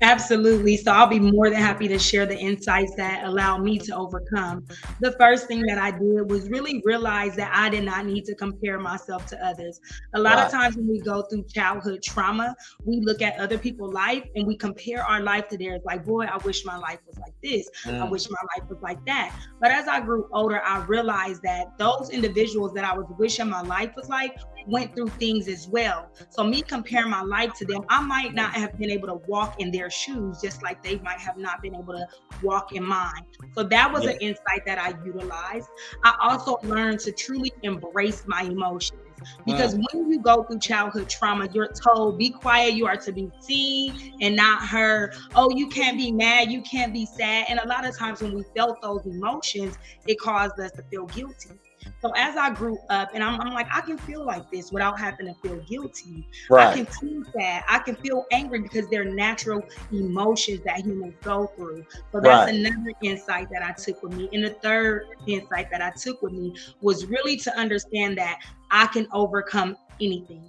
Absolutely. 0.00 0.76
So 0.76 0.92
I'll 0.92 1.06
be 1.06 1.20
more 1.20 1.48
than 1.50 1.60
happy 1.60 1.88
to 1.88 1.98
share 1.98 2.26
the 2.26 2.36
insights 2.36 2.94
that 2.96 3.24
allowed 3.24 3.62
me 3.62 3.78
to 3.78 3.96
overcome. 3.96 4.66
The 5.00 5.12
first 5.12 5.46
thing 5.46 5.62
that 5.62 5.78
I 5.78 5.92
did 5.92 6.30
was 6.30 6.48
really 6.48 6.82
realize 6.84 7.36
that 7.36 7.50
I 7.54 7.68
did 7.70 7.84
not 7.84 8.04
need 8.04 8.24
to 8.26 8.34
compare 8.34 8.78
myself 8.78 9.26
to 9.26 9.46
others. 9.46 9.80
A 10.14 10.20
lot 10.20 10.36
right. 10.36 10.46
of 10.46 10.50
times 10.50 10.76
when 10.76 10.88
we 10.88 11.00
go 11.00 11.22
through 11.22 11.44
childhood 11.44 12.02
trauma, 12.02 12.54
we 12.84 13.00
look 13.00 13.22
at 13.22 13.38
other 13.38 13.56
people's 13.56 13.94
life 13.94 14.24
and 14.34 14.46
we 14.46 14.56
compare 14.56 15.02
our 15.02 15.20
life 15.20 15.48
to 15.48 15.56
theirs. 15.56 15.80
Like, 15.84 16.04
boy, 16.04 16.24
I 16.24 16.36
wish 16.38 16.64
my 16.64 16.76
life 16.76 16.98
was 17.06 17.16
like 17.18 17.34
this. 17.42 17.70
Mm. 17.84 18.02
I 18.02 18.08
wish 18.08 18.28
my 18.28 18.42
life 18.56 18.68
was 18.68 18.82
like 18.82 19.04
that. 19.06 19.34
But 19.60 19.70
as 19.70 19.88
I 19.88 20.00
grew 20.00 20.28
older, 20.32 20.60
I 20.62 20.84
realized 20.84 21.42
that 21.44 21.78
those 21.78 22.10
individuals 22.10 22.72
that 22.74 22.84
I 22.84 22.94
was 22.96 23.06
wishing 23.18 23.48
my 23.48 23.62
life 23.62 23.92
was 23.96 24.08
like 24.08 24.36
went 24.66 24.94
through 24.94 25.08
things 25.08 25.48
as 25.48 25.68
well. 25.68 26.08
So 26.30 26.44
me 26.44 26.62
comparing 26.62 27.10
my 27.10 27.22
life 27.22 27.52
to 27.54 27.64
them, 27.64 27.84
I 27.88 28.00
might 28.00 28.34
not 28.34 28.54
have 28.54 28.78
been 28.78 28.90
able 28.90 29.08
to 29.08 29.14
walk 29.26 29.60
in 29.60 29.70
their 29.70 29.90
shoes 29.90 30.40
just 30.40 30.62
like 30.62 30.82
they 30.82 30.98
might 30.98 31.18
have 31.18 31.36
not 31.36 31.62
been 31.62 31.74
able 31.74 31.94
to 31.94 32.06
walk 32.42 32.72
in 32.72 32.84
mine. 32.84 33.24
So 33.54 33.62
that 33.64 33.92
was 33.92 34.04
yeah. 34.04 34.10
an 34.10 34.18
insight 34.18 34.64
that 34.66 34.78
I 34.78 34.94
utilized. 35.04 35.68
I 36.04 36.14
also 36.20 36.58
learned 36.62 37.00
to 37.00 37.12
truly 37.12 37.52
embrace 37.62 38.24
my 38.26 38.42
emotions. 38.42 39.00
Because 39.46 39.74
mm. 39.74 39.84
when 39.92 40.10
you 40.10 40.20
go 40.20 40.42
through 40.42 40.58
childhood 40.58 41.08
trauma, 41.08 41.48
you're 41.52 41.68
told, 41.68 42.18
be 42.18 42.30
quiet, 42.30 42.74
you 42.74 42.86
are 42.86 42.96
to 42.96 43.12
be 43.12 43.30
seen 43.40 44.16
and 44.20 44.36
not 44.36 44.62
heard. 44.62 45.14
Oh, 45.34 45.50
you 45.50 45.68
can't 45.68 45.96
be 45.96 46.12
mad, 46.12 46.50
you 46.50 46.62
can't 46.62 46.92
be 46.92 47.06
sad. 47.06 47.46
And 47.48 47.58
a 47.58 47.66
lot 47.66 47.86
of 47.86 47.96
times 47.96 48.22
when 48.22 48.34
we 48.34 48.44
felt 48.56 48.82
those 48.82 49.06
emotions, 49.06 49.78
it 50.06 50.18
caused 50.18 50.58
us 50.60 50.72
to 50.72 50.82
feel 50.90 51.06
guilty. 51.06 51.50
So 52.00 52.12
as 52.16 52.36
I 52.36 52.50
grew 52.50 52.78
up, 52.90 53.10
and 53.14 53.22
I'm, 53.22 53.40
I'm, 53.40 53.52
like, 53.52 53.66
I 53.72 53.80
can 53.80 53.98
feel 53.98 54.24
like 54.24 54.50
this 54.50 54.72
without 54.72 54.98
having 54.98 55.26
to 55.26 55.34
feel 55.42 55.56
guilty. 55.62 56.26
Right. 56.50 56.68
I 56.68 56.74
can 56.74 56.86
feel 56.86 57.22
sad. 57.36 57.64
I 57.68 57.78
can 57.78 57.96
feel 57.96 58.26
angry 58.32 58.60
because 58.60 58.88
they're 58.88 59.04
natural 59.04 59.62
emotions 59.92 60.60
that 60.64 60.80
humans 60.80 61.14
go 61.22 61.46
through. 61.56 61.84
So 62.12 62.20
that's 62.20 62.50
right. 62.50 62.54
another 62.54 62.92
insight 63.02 63.48
that 63.50 63.62
I 63.62 63.72
took 63.72 64.02
with 64.02 64.12
me. 64.12 64.28
And 64.32 64.44
the 64.44 64.50
third 64.50 65.02
insight 65.26 65.70
that 65.70 65.82
I 65.82 65.90
took 65.90 66.20
with 66.22 66.32
me 66.32 66.54
was 66.80 67.06
really 67.06 67.36
to 67.38 67.56
understand 67.56 68.18
that 68.18 68.40
I 68.70 68.86
can 68.88 69.06
overcome 69.12 69.76
anything 70.00 70.48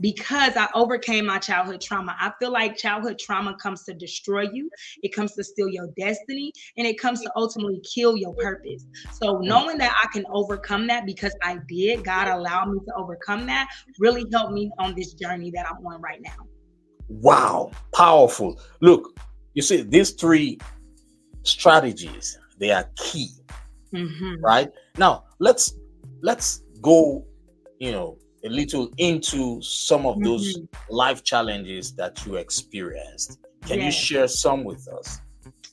because 0.00 0.56
I 0.56 0.68
overcame 0.74 1.26
my 1.26 1.38
childhood 1.38 1.80
trauma. 1.80 2.16
I 2.18 2.32
feel 2.38 2.52
like 2.52 2.76
childhood 2.76 3.18
trauma 3.18 3.56
comes 3.56 3.84
to 3.84 3.94
destroy 3.94 4.42
you, 4.52 4.70
it 5.02 5.14
comes 5.14 5.34
to 5.34 5.44
steal 5.44 5.68
your 5.68 5.88
destiny, 5.98 6.52
and 6.76 6.86
it 6.86 6.98
comes 6.98 7.22
to 7.22 7.32
ultimately 7.36 7.80
kill 7.80 8.16
your 8.16 8.34
purpose. 8.34 8.86
So, 9.12 9.36
mm. 9.36 9.44
knowing 9.44 9.78
that 9.78 9.94
I 10.02 10.06
can 10.12 10.24
overcome 10.30 10.86
that 10.88 11.06
because 11.06 11.34
I 11.42 11.58
did, 11.68 12.04
God 12.04 12.28
allowed 12.28 12.70
me 12.70 12.80
to 12.86 12.94
overcome 12.94 13.46
that, 13.46 13.68
really 13.98 14.26
helped 14.32 14.52
me 14.52 14.70
on 14.78 14.94
this 14.94 15.14
journey 15.14 15.50
that 15.52 15.66
I'm 15.68 15.84
on 15.86 16.00
right 16.00 16.20
now. 16.22 16.46
Wow, 17.08 17.70
powerful. 17.94 18.60
Look, 18.80 19.18
you 19.54 19.62
see, 19.62 19.82
these 19.82 20.10
three 20.12 20.58
strategies, 21.42 22.38
they 22.58 22.72
are 22.72 22.88
key. 22.96 23.30
Mm-hmm. 23.94 24.44
Right? 24.44 24.70
Now, 24.98 25.24
let's 25.38 25.74
let's 26.20 26.62
go, 26.82 27.24
you 27.78 27.92
know, 27.92 28.18
a 28.46 28.48
little 28.48 28.90
into 28.98 29.60
some 29.60 30.06
of 30.06 30.22
those 30.22 30.56
mm-hmm. 30.56 30.94
life 30.94 31.24
challenges 31.24 31.92
that 31.94 32.24
you 32.24 32.36
experienced. 32.36 33.38
Can 33.66 33.78
yes. 33.78 33.86
you 33.86 33.90
share 33.90 34.28
some 34.28 34.64
with 34.64 34.86
us? 34.88 35.20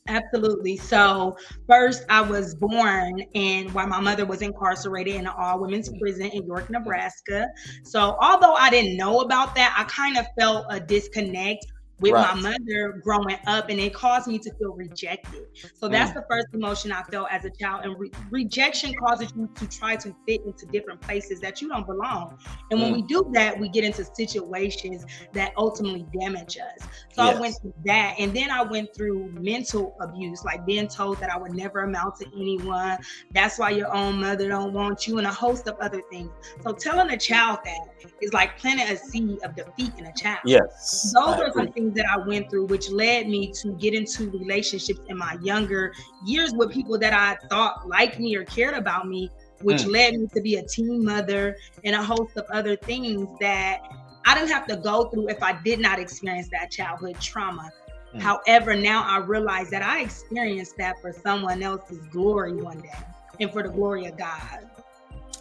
Absolutely. 0.10 0.75
So, 0.75 1.38
first, 1.65 2.03
I 2.10 2.20
was 2.20 2.56
born 2.56 3.24
and 3.36 3.72
while 3.74 3.88
my 3.88 4.01
mother 4.01 4.25
was 4.25 4.42
incarcerated 4.42 5.15
in 5.15 5.22
an 5.22 5.34
all 5.38 5.62
women's 5.62 5.88
mm. 5.88 5.98
prison 6.00 6.25
in 6.25 6.46
York, 6.46 6.70
Nebraska. 6.70 7.48
So, 7.84 8.18
although 8.20 8.53
I 8.53 8.70
didn't 8.70 8.98
know 8.98 9.22
about 9.22 9.56
that, 9.56 9.74
I 9.77 9.86
kind 9.86 10.18
of 10.18 10.25
felt 10.38 10.65
a 10.70 10.80
disconnect 10.80 11.65
with 12.03 12.12
right. 12.12 12.36
my 12.36 12.51
mother 12.51 13.00
growing 13.01 13.38
up 13.48 13.69
and 13.69 13.79
it 13.79 13.93
caused 13.93 14.27
me 14.27 14.38
to 14.38 14.53
feel 14.55 14.74
rejected 14.74 15.45
so 15.74 15.88
that's 15.88 16.12
mm. 16.12 16.15
the 16.15 16.25
first 16.29 16.48
emotion 16.53 16.91
i 16.91 17.01
felt 17.03 17.27
as 17.31 17.45
a 17.45 17.50
child 17.50 17.86
and 17.86 17.98
re- 17.98 18.12
rejection 18.29 18.93
causes 18.95 19.31
you 19.38 19.50
to 19.55 19.65
try 19.67 19.95
to 19.95 20.13
fit 20.27 20.41
into 20.45 20.65
different 20.65 21.00
places 21.00 21.39
that 21.39 21.62
you 21.62 21.69
don't 21.69 21.88
belong 21.88 22.38
and 22.72 22.79
mm. 22.79 22.83
when 22.83 22.93
we 22.93 23.01
do 23.03 23.25
that 23.31 23.57
we 23.57 23.69
get 23.69 23.86
into 23.86 24.03
situations 24.03 25.05
that 25.31 25.53
ultimately 25.55 26.05
damage 26.19 26.57
us 26.57 26.86
so 27.13 27.24
yes. 27.24 27.38
i 27.38 27.39
went 27.39 27.55
through 27.62 27.74
that 27.86 28.15
and 28.19 28.36
then 28.36 28.51
i 28.51 28.62
went 28.62 28.93
through 28.93 29.31
mental 29.39 29.95
abuse 30.01 30.43
like 30.43 30.65
being 30.65 30.88
told 30.89 31.17
that 31.19 31.29
i 31.29 31.38
would 31.38 31.53
never 31.53 31.79
amount 31.79 32.17
to 32.17 32.25
anyone 32.36 32.98
that's 33.31 33.57
why 33.57 33.69
your 33.69 33.93
own 33.95 34.19
mother 34.19 34.50
don't 34.50 34.74
want 34.74 35.07
you 35.07 35.19
and 35.19 35.27
a 35.27 35.31
host 35.31 35.69
of 35.69 35.77
other 35.79 36.01
things 36.12 36.29
so 36.62 36.74
telling 36.74 37.10
a 37.12 37.17
child 37.17 37.60
that 37.63 37.79
is 38.22 38.33
like 38.33 38.57
planting 38.57 38.89
a 38.89 38.98
seed 38.98 39.41
of 39.43 39.55
defeat 39.55 39.93
in 39.98 40.05
a 40.07 40.13
child 40.13 40.39
yes 40.43 41.13
those 41.13 41.36
I 41.36 41.39
are 41.39 41.45
agree. 41.45 41.63
some 41.63 41.72
things 41.72 41.93
that 41.94 42.06
I 42.08 42.18
went 42.18 42.50
through, 42.50 42.66
which 42.66 42.90
led 42.90 43.28
me 43.28 43.52
to 43.62 43.74
get 43.74 43.94
into 43.94 44.30
relationships 44.30 45.00
in 45.08 45.18
my 45.18 45.38
younger 45.42 45.94
years 46.26 46.54
with 46.54 46.72
people 46.72 46.98
that 47.00 47.14
I 47.14 47.38
thought 47.48 47.88
liked 47.88 48.20
me 48.20 48.36
or 48.36 48.44
cared 48.46 48.76
about 48.76 49.08
me. 49.08 49.30
which 49.62 49.84
mm. 49.84 49.94
led 49.94 50.14
me 50.16 50.28
to 50.34 50.42
be 50.42 50.56
a 50.56 50.64
teen 50.64 51.06
mother 51.06 51.56
and 51.86 51.96
a 51.96 52.04
host 52.04 52.36
of 52.36 52.46
other 52.52 52.76
things 52.76 53.28
that 53.40 53.80
I 54.26 54.36
didn't 54.36 54.50
have 54.50 54.68
to 54.68 54.76
go 54.76 55.06
through 55.06 55.30
if 55.30 55.42
I 55.42 55.54
did 55.64 55.80
not 55.80 56.00
experience 56.00 56.50
that 56.52 56.70
childhood 56.72 57.20
trauma. 57.22 57.72
Mm. 58.14 58.22
However, 58.22 58.76
now 58.76 59.04
I 59.04 59.18
realize 59.18 59.70
that 59.70 59.82
I 59.82 60.02
experienced 60.02 60.78
that 60.78 61.02
for 61.02 61.14
someone 61.14 61.64
else's 61.64 62.06
glory 62.08 62.56
one 62.56 62.82
day 62.82 62.92
and 63.40 63.52
for 63.52 63.64
the 63.64 63.70
glory 63.70 64.06
of 64.06 64.18
God. 64.18 64.70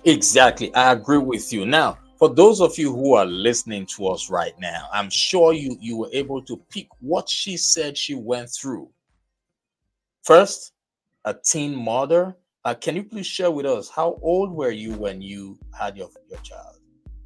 Exactly. 0.05 0.75
I 0.75 0.93
agree 0.93 1.19
with 1.19 1.53
you. 1.53 1.65
Now, 1.67 1.99
for 2.23 2.33
those 2.33 2.61
of 2.61 2.79
you 2.79 2.95
who 2.95 3.14
are 3.14 3.26
listening 3.26 3.85
to 3.85 4.07
us 4.07 4.31
right 4.31 4.55
now, 4.61 4.87
I'm 4.93 5.11
sure 5.11 5.52
you 5.52 5.76
you 5.81 5.97
were 5.97 6.09
able 6.12 6.41
to 6.43 6.57
pick 6.71 6.87
what 7.00 7.29
she 7.29 7.57
said 7.57 7.99
she 7.99 8.14
went 8.14 8.49
through. 8.49 8.88
First, 10.23 10.73
a 11.25 11.35
teen 11.35 11.75
mother. 11.75 12.37
Uh, 12.64 12.75
can 12.75 12.95
you 12.95 13.02
please 13.02 13.26
share 13.26 13.50
with 13.50 13.67
us 13.67 13.88
how 13.88 14.21
old 14.23 14.52
were 14.52 14.71
you 14.71 14.93
when 14.93 15.21
you 15.21 15.59
had 15.76 15.97
your, 15.97 16.11
your 16.31 16.38
child? 16.43 16.76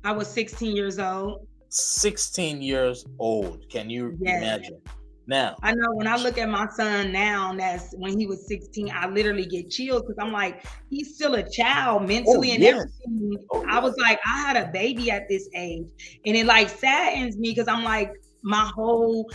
I 0.02 0.12
was 0.12 0.28
16 0.28 0.74
years 0.74 0.98
old. 0.98 1.46
16 1.68 2.62
years 2.62 3.04
old. 3.18 3.68
Can 3.68 3.90
you 3.90 4.16
yes. 4.18 4.42
imagine? 4.42 4.80
Now, 5.28 5.56
I 5.62 5.74
know 5.74 5.92
when 5.92 6.06
I 6.06 6.16
look 6.16 6.38
at 6.38 6.48
my 6.48 6.68
son 6.68 7.10
now, 7.10 7.52
that's 7.52 7.92
when 7.98 8.18
he 8.18 8.26
was 8.26 8.46
16, 8.46 8.92
I 8.94 9.08
literally 9.08 9.44
get 9.44 9.68
chills 9.70 10.02
because 10.02 10.16
I'm 10.20 10.32
like, 10.32 10.64
he's 10.88 11.16
still 11.16 11.34
a 11.34 11.46
child 11.50 12.08
mentally 12.08 12.50
oh, 12.50 12.54
and 12.54 12.62
yes. 12.62 12.74
everything. 12.74 13.15
Oh, 13.52 13.64
I 13.68 13.80
was 13.80 13.96
like, 13.98 14.18
I 14.26 14.38
had 14.38 14.56
a 14.56 14.70
baby 14.72 15.10
at 15.10 15.28
this 15.28 15.48
age. 15.54 15.86
And 16.24 16.36
it 16.36 16.46
like 16.46 16.68
saddens 16.68 17.36
me 17.36 17.50
because 17.50 17.68
I'm 17.68 17.84
like, 17.84 18.12
my 18.42 18.70
whole 18.74 19.28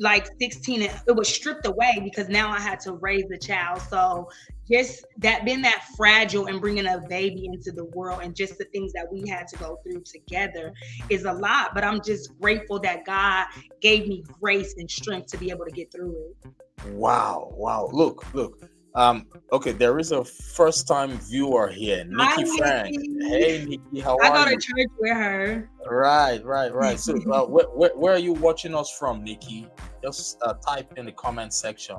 like 0.00 0.28
16 0.40 0.82
it 0.82 0.92
was 1.08 1.28
stripped 1.28 1.66
away 1.66 2.00
because 2.04 2.28
now 2.28 2.50
i 2.50 2.60
had 2.60 2.78
to 2.80 2.92
raise 2.92 3.24
a 3.32 3.38
child. 3.38 3.80
So 3.82 4.28
just 4.70 5.04
that 5.18 5.44
being 5.44 5.62
that 5.62 5.84
fragile 5.96 6.46
and 6.46 6.60
bringing 6.60 6.86
a 6.86 7.00
baby 7.08 7.46
into 7.46 7.72
the 7.72 7.86
world 7.86 8.20
and 8.22 8.34
just 8.34 8.58
the 8.58 8.64
things 8.66 8.92
that 8.92 9.10
we 9.10 9.28
had 9.28 9.48
to 9.48 9.56
go 9.56 9.78
through 9.82 10.02
together 10.02 10.72
is 11.08 11.24
a 11.24 11.32
lot 11.32 11.70
but 11.74 11.84
i'm 11.84 12.00
just 12.02 12.38
grateful 12.38 12.78
that 12.80 13.04
god 13.06 13.46
gave 13.80 14.06
me 14.06 14.22
grace 14.40 14.74
and 14.76 14.90
strength 14.90 15.26
to 15.28 15.38
be 15.38 15.50
able 15.50 15.64
to 15.64 15.72
get 15.72 15.90
through 15.90 16.14
it. 16.14 16.52
Wow 16.92 17.52
wow. 17.56 17.88
Look 17.92 18.32
look 18.34 18.70
um, 18.98 19.26
okay, 19.52 19.70
there 19.70 20.00
is 20.00 20.10
a 20.10 20.24
first 20.24 20.88
time 20.88 21.18
viewer 21.18 21.68
here, 21.68 22.04
Nikki 22.04 22.42
Hi, 22.42 22.56
Frank. 22.58 22.96
Nikki. 22.96 23.28
Hey, 23.28 23.64
Nikki, 23.64 24.00
how 24.00 24.18
I 24.18 24.28
are 24.28 24.34
you? 24.34 24.34
I 24.34 24.44
go 24.44 24.50
to 24.50 24.56
church 24.56 24.90
with 24.98 25.12
her. 25.16 25.70
Right, 25.88 26.44
right, 26.44 26.74
right. 26.74 26.98
So, 26.98 27.14
uh, 27.32 27.46
where, 27.46 27.66
where, 27.66 27.96
where, 27.96 28.14
are 28.14 28.18
you 28.18 28.32
watching 28.32 28.74
us 28.74 28.90
from, 28.98 29.22
Nikki? 29.22 29.68
Just 30.02 30.38
uh, 30.42 30.54
type 30.54 30.94
in 30.96 31.06
the 31.06 31.12
comment 31.12 31.54
section. 31.54 31.98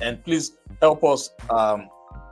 And 0.00 0.24
please 0.24 0.56
help 0.80 1.04
us 1.04 1.28
um, 1.50 1.90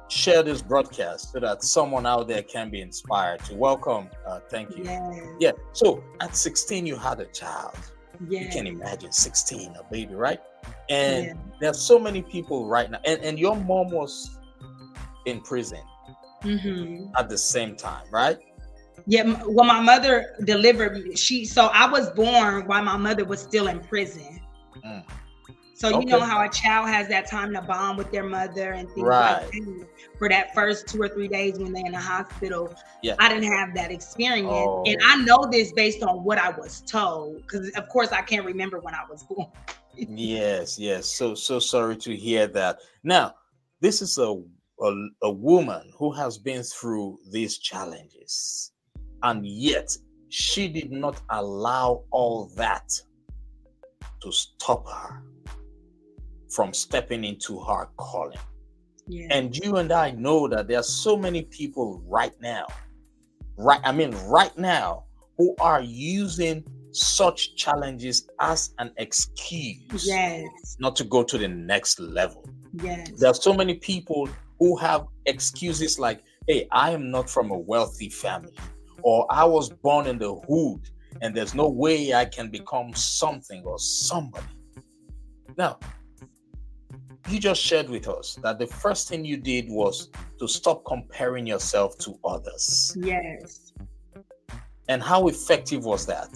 share 0.09 0.43
this 0.43 0.63
broadcast 0.63 1.33
so 1.33 1.41
that 1.41 1.63
someone 1.63 2.07
out 2.07 2.29
there 2.29 2.43
can 2.43 2.71
be 2.71 2.81
inspired 2.81 3.45
to 3.45 3.55
welcome. 3.55 4.09
Uh, 4.27 4.41
thank 4.49 4.75
you. 4.75 4.85
Yes. 4.85 5.21
Yeah. 5.39 5.53
So, 5.73 6.03
at 6.23 6.35
16, 6.35 6.87
you 6.87 6.97
had 6.97 7.21
a 7.21 7.27
child. 7.27 7.77
Yes. 8.27 8.45
You 8.45 8.63
can 8.63 8.67
imagine 8.67 9.13
16, 9.13 9.75
a 9.79 9.85
baby, 9.93 10.15
right? 10.15 10.41
And 10.89 11.27
yeah. 11.27 11.35
there's 11.61 11.81
so 11.81 11.99
many 11.99 12.23
people 12.23 12.67
right 12.67 12.91
now, 12.91 13.01
and, 13.05 13.21
and 13.23 13.39
your 13.39 13.57
mom 13.57 13.91
was 13.91 14.39
in 15.27 15.41
prison 15.41 15.81
mm-hmm. 16.43 17.07
at 17.17 17.29
the 17.29 17.39
same 17.39 17.77
time, 17.77 18.05
right? 18.11 18.39
Yeah, 19.07 19.43
well, 19.47 19.65
my 19.65 19.81
mother 19.81 20.37
delivered 20.45 21.19
she. 21.19 21.45
So 21.45 21.67
I 21.67 21.91
was 21.91 22.11
born 22.11 22.67
while 22.67 22.85
my 22.85 22.97
mother 22.97 23.25
was 23.25 23.41
still 23.41 23.69
in 23.69 23.81
prison. 23.81 24.41
Mm. 24.85 25.05
So 25.75 25.89
you 25.89 25.97
okay. 25.97 26.07
know 26.07 26.21
how 26.21 26.45
a 26.45 26.49
child 26.49 26.89
has 26.91 27.09
that 27.09 27.29
time 27.29 27.53
to 27.55 27.63
bond 27.63 27.99
with 27.99 28.13
their 28.13 28.23
mother 28.23 28.73
and 28.73 28.89
things 28.91 29.05
right. 29.05 29.43
like 29.43 29.51
that. 29.51 29.89
For 30.17 30.29
that 30.29 30.55
first 30.55 30.87
two 30.87 31.03
or 31.03 31.09
three 31.09 31.27
days 31.27 31.59
when 31.59 31.73
they're 31.73 31.85
in 31.85 31.93
the 31.93 31.99
hospital, 31.99 32.73
yeah. 33.03 33.17
I 33.19 33.29
didn't 33.29 33.51
have 33.51 33.75
that 33.75 33.91
experience, 33.91 34.47
oh. 34.49 34.85
and 34.87 34.97
I 35.03 35.17
know 35.25 35.49
this 35.51 35.73
based 35.73 36.05
on 36.05 36.23
what 36.23 36.39
I 36.39 36.51
was 36.51 36.83
told. 36.83 37.39
Because 37.39 37.71
of 37.71 37.89
course 37.89 38.13
I 38.13 38.21
can't 38.21 38.47
remember 38.47 38.79
when 38.79 38.95
I 38.95 39.03
was 39.11 39.25
born 39.25 39.49
yes, 39.97 40.79
yes. 40.79 41.07
So 41.07 41.35
so 41.35 41.59
sorry 41.59 41.97
to 41.99 42.17
hear 42.17 42.47
that. 42.49 42.79
Now, 43.03 43.35
this 43.81 44.03
is 44.03 44.19
a, 44.19 44.41
a 44.81 45.07
a 45.23 45.31
woman 45.31 45.91
who 45.97 46.13
has 46.13 46.39
been 46.39 46.63
through 46.63 47.19
these 47.31 47.59
challenges, 47.59 48.73
and 49.23 49.47
yet 49.47 49.97
she 50.29 50.69
did 50.69 50.91
not 50.93 51.21
allow 51.31 52.05
all 52.11 52.51
that 52.57 52.91
to 54.23 54.33
stop 54.33 54.89
her 54.89 55.23
from 56.51 56.73
stepping 56.73 57.25
into 57.25 57.61
her 57.61 57.89
calling. 57.97 58.39
Yeah. 59.09 59.27
And 59.31 59.57
you 59.57 59.77
and 59.77 59.91
I 59.91 60.13
know 60.13 60.47
that 60.49 60.69
there 60.69 60.79
are 60.79 60.85
so 60.85 61.17
many 61.17 61.43
people 61.43 62.03
right 62.07 62.33
now, 62.41 62.67
right? 63.57 63.81
I 63.85 63.93
mean, 63.93 64.13
right 64.27 64.57
now, 64.57 65.05
who 65.37 65.55
are 65.61 65.81
using 65.81 66.65
such 66.93 67.57
challenges 67.57 68.29
as 68.41 68.75
an 68.79 68.93
excuse 68.99 70.07
yes. 70.07 70.77
not 70.79 70.95
to 70.97 71.05
go 71.05 71.23
to 71.23 71.39
the 71.39 71.49
next 71.49 71.99
level. 72.01 72.49
Yes. 72.75 73.11
There 73.19 73.31
are 73.31 73.35
so 73.35 73.53
many 73.53 73.75
people 73.75 74.29
who 74.59 74.77
have 74.77 75.07
excuses 75.27 75.99
like, 75.99 76.23
hey, 76.47 76.69
I 76.71 76.91
am 76.91 77.11
not 77.11 77.29
from 77.29 77.51
a 77.51 77.59
wealthy 77.59 78.09
family, 78.09 78.55
or 79.03 79.27
I 79.31 79.45
was 79.45 79.71
born 79.71 80.07
in 80.07 80.19
the 80.19 80.35
hood 80.35 80.89
and 81.21 81.35
there's 81.35 81.55
no 81.55 81.69
way 81.69 82.15
I 82.15 82.25
can 82.25 82.51
become 82.51 82.95
something 82.95 83.63
or 83.65 83.79
somebody. 83.79 84.47
Now, 85.59 85.79
you 87.29 87.39
just 87.39 87.61
shared 87.61 87.89
with 87.89 88.09
us 88.09 88.39
that 88.43 88.59
the 88.59 88.67
first 88.67 89.09
thing 89.09 89.25
you 89.25 89.37
did 89.37 89.67
was 89.69 90.11
to 90.39 90.49
stop 90.49 90.85
comparing 90.85 91.47
yourself 91.47 91.99
to 91.99 92.19
others. 92.25 92.97
Yes. 93.01 93.73
And 94.89 95.03
how 95.03 95.29
effective 95.29 95.85
was 95.85 96.07
that? 96.07 96.31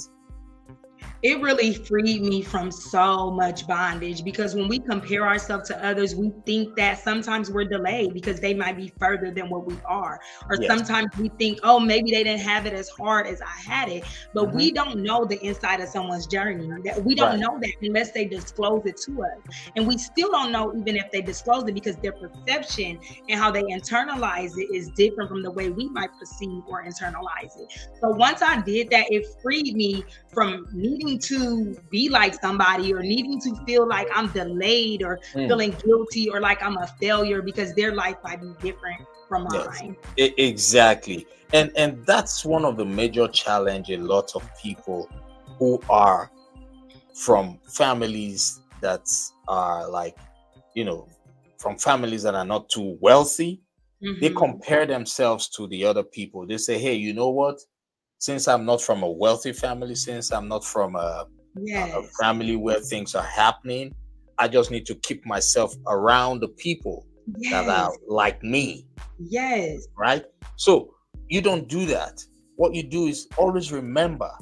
It 1.27 1.41
really 1.41 1.75
freed 1.75 2.23
me 2.23 2.41
from 2.41 2.71
so 2.71 3.33
much 3.33 3.67
bondage 3.67 4.23
because 4.23 4.55
when 4.55 4.69
we 4.69 4.79
compare 4.79 5.27
ourselves 5.27 5.69
to 5.69 5.85
others, 5.85 6.15
we 6.15 6.33
think 6.47 6.77
that 6.77 7.01
sometimes 7.01 7.51
we're 7.51 7.65
delayed 7.65 8.15
because 8.15 8.39
they 8.39 8.55
might 8.55 8.77
be 8.77 8.93
further 9.01 9.33
than 9.33 9.51
what 9.51 9.67
we 9.67 9.75
are. 9.85 10.21
Or 10.49 10.57
yes. 10.57 10.69
sometimes 10.69 11.09
we 11.19 11.31
think, 11.31 11.59
oh, 11.65 11.81
maybe 11.81 12.12
they 12.12 12.23
didn't 12.23 12.43
have 12.43 12.65
it 12.65 12.75
as 12.75 12.89
hard 12.91 13.27
as 13.27 13.43
I 13.43 13.61
had 13.61 13.89
it. 13.89 14.05
But 14.35 14.47
mm-hmm. 14.47 14.57
we 14.57 14.71
don't 14.71 15.03
know 15.03 15.25
the 15.25 15.45
inside 15.45 15.81
of 15.81 15.89
someone's 15.89 16.29
journey. 16.29 16.65
We 17.03 17.17
don't 17.17 17.31
right. 17.31 17.41
know 17.41 17.59
that 17.61 17.73
unless 17.83 18.12
they 18.12 18.27
disclose 18.27 18.87
it 18.87 18.97
to 18.99 19.25
us. 19.25 19.57
And 19.75 19.85
we 19.85 19.99
still 19.99 20.31
don't 20.31 20.53
know 20.53 20.73
even 20.77 20.95
if 20.95 21.11
they 21.11 21.23
disclose 21.23 21.65
it 21.65 21.75
because 21.75 21.97
their 21.97 22.12
perception 22.12 23.01
and 23.29 23.41
how 23.41 23.51
they 23.51 23.65
internalize 23.65 24.53
it 24.57 24.73
is 24.73 24.91
different 24.91 25.29
from 25.29 25.43
the 25.43 25.51
way 25.51 25.71
we 25.71 25.89
might 25.89 26.11
perceive 26.21 26.62
or 26.69 26.85
internalize 26.85 27.59
it. 27.59 27.91
So 28.01 28.11
once 28.11 28.43
I 28.43 28.61
did 28.61 28.91
that, 28.91 29.07
it 29.11 29.27
freed 29.43 29.75
me 29.75 30.05
from 30.33 30.69
needing 30.73 31.16
needing 31.17 31.75
to 31.75 31.81
be 31.91 32.09
like 32.09 32.35
somebody 32.35 32.93
or 32.93 33.03
needing 33.03 33.41
to 33.41 33.55
feel 33.65 33.87
like 33.87 34.09
I'm 34.15 34.29
delayed 34.29 35.03
or 35.03 35.19
mm. 35.33 35.49
feeling 35.49 35.75
guilty 35.85 36.31
or 36.31 36.41
like 36.41 36.63
I'm 36.63 36.77
a 36.77 36.87
failure 37.01 37.43
because 37.43 37.75
their 37.75 37.95
life 37.95 38.17
might 38.25 38.41
be 38.41 38.53
different 38.61 39.03
from 39.29 39.45
mine. 39.51 39.97
Yes, 40.17 40.33
exactly. 40.37 41.27
And 41.53 41.71
and 41.77 42.05
that's 42.07 42.45
one 42.45 42.65
of 42.65 42.77
the 42.77 42.85
major 42.85 43.29
challenge 43.29 43.91
a 43.91 43.99
lot 43.99 44.35
of 44.35 44.43
people 44.61 45.09
who 45.59 45.81
are 45.89 46.31
from 47.15 47.59
families 47.69 48.61
that 48.81 49.07
are 49.49 49.89
like, 49.89 50.17
you 50.75 50.85
know, 50.85 51.09
from 51.59 51.79
families 51.79 52.23
that 52.25 52.35
are 52.35 52.45
not 52.45 52.69
too 52.69 52.99
wealthy. 53.01 53.61
Mm-hmm. 54.03 54.21
They 54.21 54.31
compare 54.31 54.85
themselves 54.85 55.49
to 55.51 55.67
the 55.69 55.85
other 55.87 56.03
people. 56.03 56.47
They 56.47 56.59
say, 56.59 56.79
hey, 56.79 56.95
you 56.95 57.15
know 57.15 57.31
what? 57.31 57.59
Since 58.27 58.49
I'm 58.49 58.65
not 58.65 58.83
from 58.83 59.05
a 59.05 59.09
wealthy 59.09 59.53
family, 59.53 59.95
since 59.95 60.33
I'm 60.33 60.49
not 60.49 60.65
from 60.65 60.97
a, 60.97 61.27
yes. 61.62 61.95
a, 61.95 62.03
family 62.21 62.57
where 62.57 62.81
things 62.81 63.15
are 63.15 63.23
happening, 63.23 63.95
I 64.37 64.49
just 64.49 64.73
need 64.73 64.85
to 64.87 64.97
keep 64.97 65.25
myself 65.25 65.73
around 65.87 66.41
the 66.41 66.49
people 66.49 67.07
yes. 67.39 67.53
that 67.53 67.69
are 67.69 67.93
like 68.09 68.43
me. 68.43 68.85
Yes. 69.21 69.87
Right? 69.97 70.25
So 70.57 70.93
you 71.29 71.41
don't 71.41 71.69
do 71.69 71.87
that. 71.87 72.21
What 72.57 72.75
you 72.75 72.83
do 72.83 73.07
is 73.07 73.29
always 73.37 73.71
remember 73.71 74.33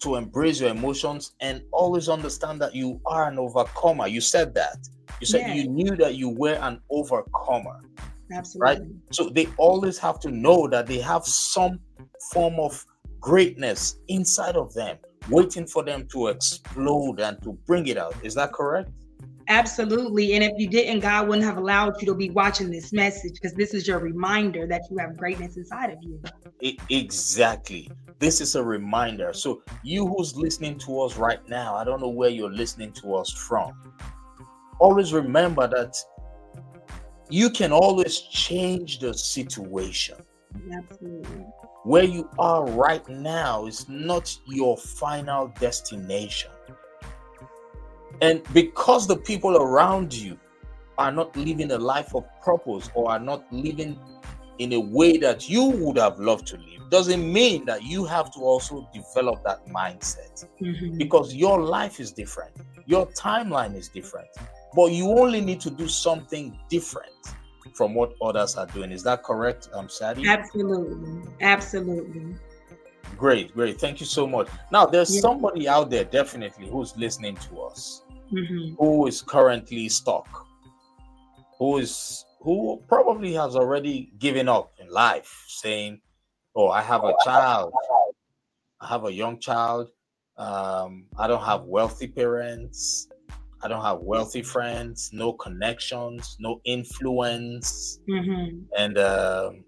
to 0.00 0.16
embrace 0.16 0.60
your 0.60 0.70
emotions 0.70 1.36
and 1.40 1.62
always 1.72 2.08
understand 2.08 2.60
that 2.62 2.74
you 2.74 3.00
are 3.06 3.28
an 3.28 3.38
overcomer. 3.38 4.08
You 4.08 4.20
said 4.20 4.56
that. 4.56 4.78
You 5.20 5.26
said 5.28 5.42
yes. 5.46 5.56
you 5.56 5.68
knew 5.68 5.94
that 5.98 6.16
you 6.16 6.30
were 6.30 6.54
an 6.54 6.80
overcomer. 6.90 7.78
Absolutely. 8.32 8.60
Right? 8.60 8.80
So 9.12 9.28
they 9.28 9.46
always 9.56 9.98
have 9.98 10.18
to 10.20 10.32
know 10.32 10.66
that 10.66 10.88
they 10.88 10.98
have 10.98 11.24
some 11.24 11.78
form 12.30 12.58
of 12.58 12.84
greatness 13.20 13.96
inside 14.08 14.56
of 14.56 14.74
them, 14.74 14.98
waiting 15.30 15.66
for 15.66 15.82
them 15.82 16.06
to 16.12 16.28
explode 16.28 17.20
and 17.20 17.40
to 17.42 17.52
bring 17.66 17.86
it 17.86 17.96
out. 17.96 18.14
Is 18.22 18.34
that 18.34 18.52
correct? 18.52 18.90
Absolutely. 19.48 20.34
And 20.34 20.44
if 20.44 20.52
you 20.56 20.68
didn't, 20.68 21.00
God 21.00 21.28
wouldn't 21.28 21.44
have 21.44 21.56
allowed 21.56 22.00
you 22.00 22.06
to 22.06 22.14
be 22.14 22.30
watching 22.30 22.70
this 22.70 22.92
message 22.92 23.34
because 23.34 23.52
this 23.54 23.74
is 23.74 23.86
your 23.86 23.98
reminder 23.98 24.66
that 24.66 24.82
you 24.90 24.98
have 24.98 25.16
greatness 25.16 25.56
inside 25.56 25.90
of 25.90 25.98
you. 26.02 26.22
It, 26.60 26.76
exactly. 26.90 27.90
This 28.18 28.40
is 28.40 28.54
a 28.54 28.62
reminder. 28.62 29.32
So, 29.32 29.62
you 29.82 30.06
who's 30.06 30.36
listening 30.36 30.78
to 30.80 31.00
us 31.00 31.16
right 31.16 31.46
now, 31.48 31.74
I 31.74 31.84
don't 31.84 32.00
know 32.00 32.08
where 32.08 32.30
you're 32.30 32.52
listening 32.52 32.92
to 32.94 33.16
us 33.16 33.30
from. 33.30 33.72
Always 34.78 35.12
remember 35.12 35.66
that 35.68 35.96
you 37.28 37.50
can 37.50 37.72
always 37.72 38.20
change 38.20 39.00
the 39.00 39.12
situation. 39.12 40.16
Absolutely. 40.72 41.44
Where 41.84 42.04
you 42.04 42.28
are 42.38 42.68
right 42.70 43.06
now 43.08 43.66
is 43.66 43.88
not 43.88 44.36
your 44.46 44.76
final 44.76 45.48
destination. 45.58 46.50
And 48.20 48.42
because 48.52 49.06
the 49.08 49.16
people 49.16 49.56
around 49.56 50.14
you 50.14 50.38
are 50.98 51.10
not 51.10 51.36
living 51.36 51.72
a 51.72 51.78
life 51.78 52.14
of 52.14 52.24
purpose 52.42 52.88
or 52.94 53.10
are 53.10 53.18
not 53.18 53.44
living 53.52 53.98
in 54.58 54.74
a 54.74 54.80
way 54.80 55.16
that 55.16 55.48
you 55.48 55.70
would 55.70 55.96
have 55.96 56.20
loved 56.20 56.46
to 56.48 56.56
live, 56.56 56.90
doesn't 56.90 57.32
mean 57.32 57.64
that 57.64 57.82
you 57.82 58.04
have 58.04 58.32
to 58.34 58.40
also 58.40 58.88
develop 58.94 59.42
that 59.44 59.66
mindset 59.66 60.46
Mhm. 60.60 60.98
because 60.98 61.34
your 61.34 61.60
life 61.60 61.98
is 61.98 62.12
different, 62.12 62.54
your 62.86 63.06
timeline 63.06 63.74
is 63.74 63.88
different, 63.88 64.28
but 64.76 64.92
you 64.92 65.08
only 65.08 65.40
need 65.40 65.60
to 65.62 65.70
do 65.70 65.88
something 65.88 66.56
different 66.68 67.10
from 67.74 67.94
what 67.94 68.14
others 68.20 68.56
are 68.56 68.66
doing. 68.66 68.92
Is 68.92 69.02
that 69.04 69.22
correct, 69.22 69.68
um, 69.72 69.88
Sadie? 69.88 70.26
Absolutely. 70.28 71.22
Absolutely. 71.40 72.36
Great, 73.16 73.52
great. 73.54 73.80
Thank 73.80 74.00
you 74.00 74.06
so 74.06 74.26
much. 74.26 74.48
Now, 74.70 74.86
there's 74.86 75.14
Yeah. 75.14 75.20
somebody 75.20 75.68
out 75.68 75.90
there 75.90 76.04
definitely 76.04 76.68
who's 76.68 76.96
listening 76.96 77.36
to 77.48 77.62
us 77.62 78.02
hmm 78.30 78.74
who 78.78 79.06
is 79.06 79.20
currently 79.20 79.88
stuck, 79.88 80.46
who 81.58 81.78
is 81.78 82.24
who 82.40 82.82
probably 82.88 83.32
has 83.34 83.54
already 83.54 84.10
given 84.18 84.48
up 84.48 84.72
in 84.80 84.88
life, 84.90 85.44
saying, 85.46 86.00
"Oh, 86.56 86.68
I 86.68 86.80
have 86.80 87.04
a 87.04 87.14
child, 87.24 87.72
I 88.80 88.86
have 88.88 89.04
a 89.04 89.12
young 89.12 89.38
child. 89.38 89.90
Um, 90.36 91.06
I 91.16 91.28
don't 91.28 91.44
have 91.44 91.64
wealthy 91.64 92.08
parents. 92.08 93.08
I 93.62 93.68
don't 93.68 93.82
have 93.82 94.00
wealthy 94.00 94.42
friends. 94.42 95.10
No 95.12 95.32
connections, 95.32 96.36
no 96.40 96.60
influence." 96.64 98.00
hmm 98.08 98.62
and 98.76 98.98
um, 98.98 99.64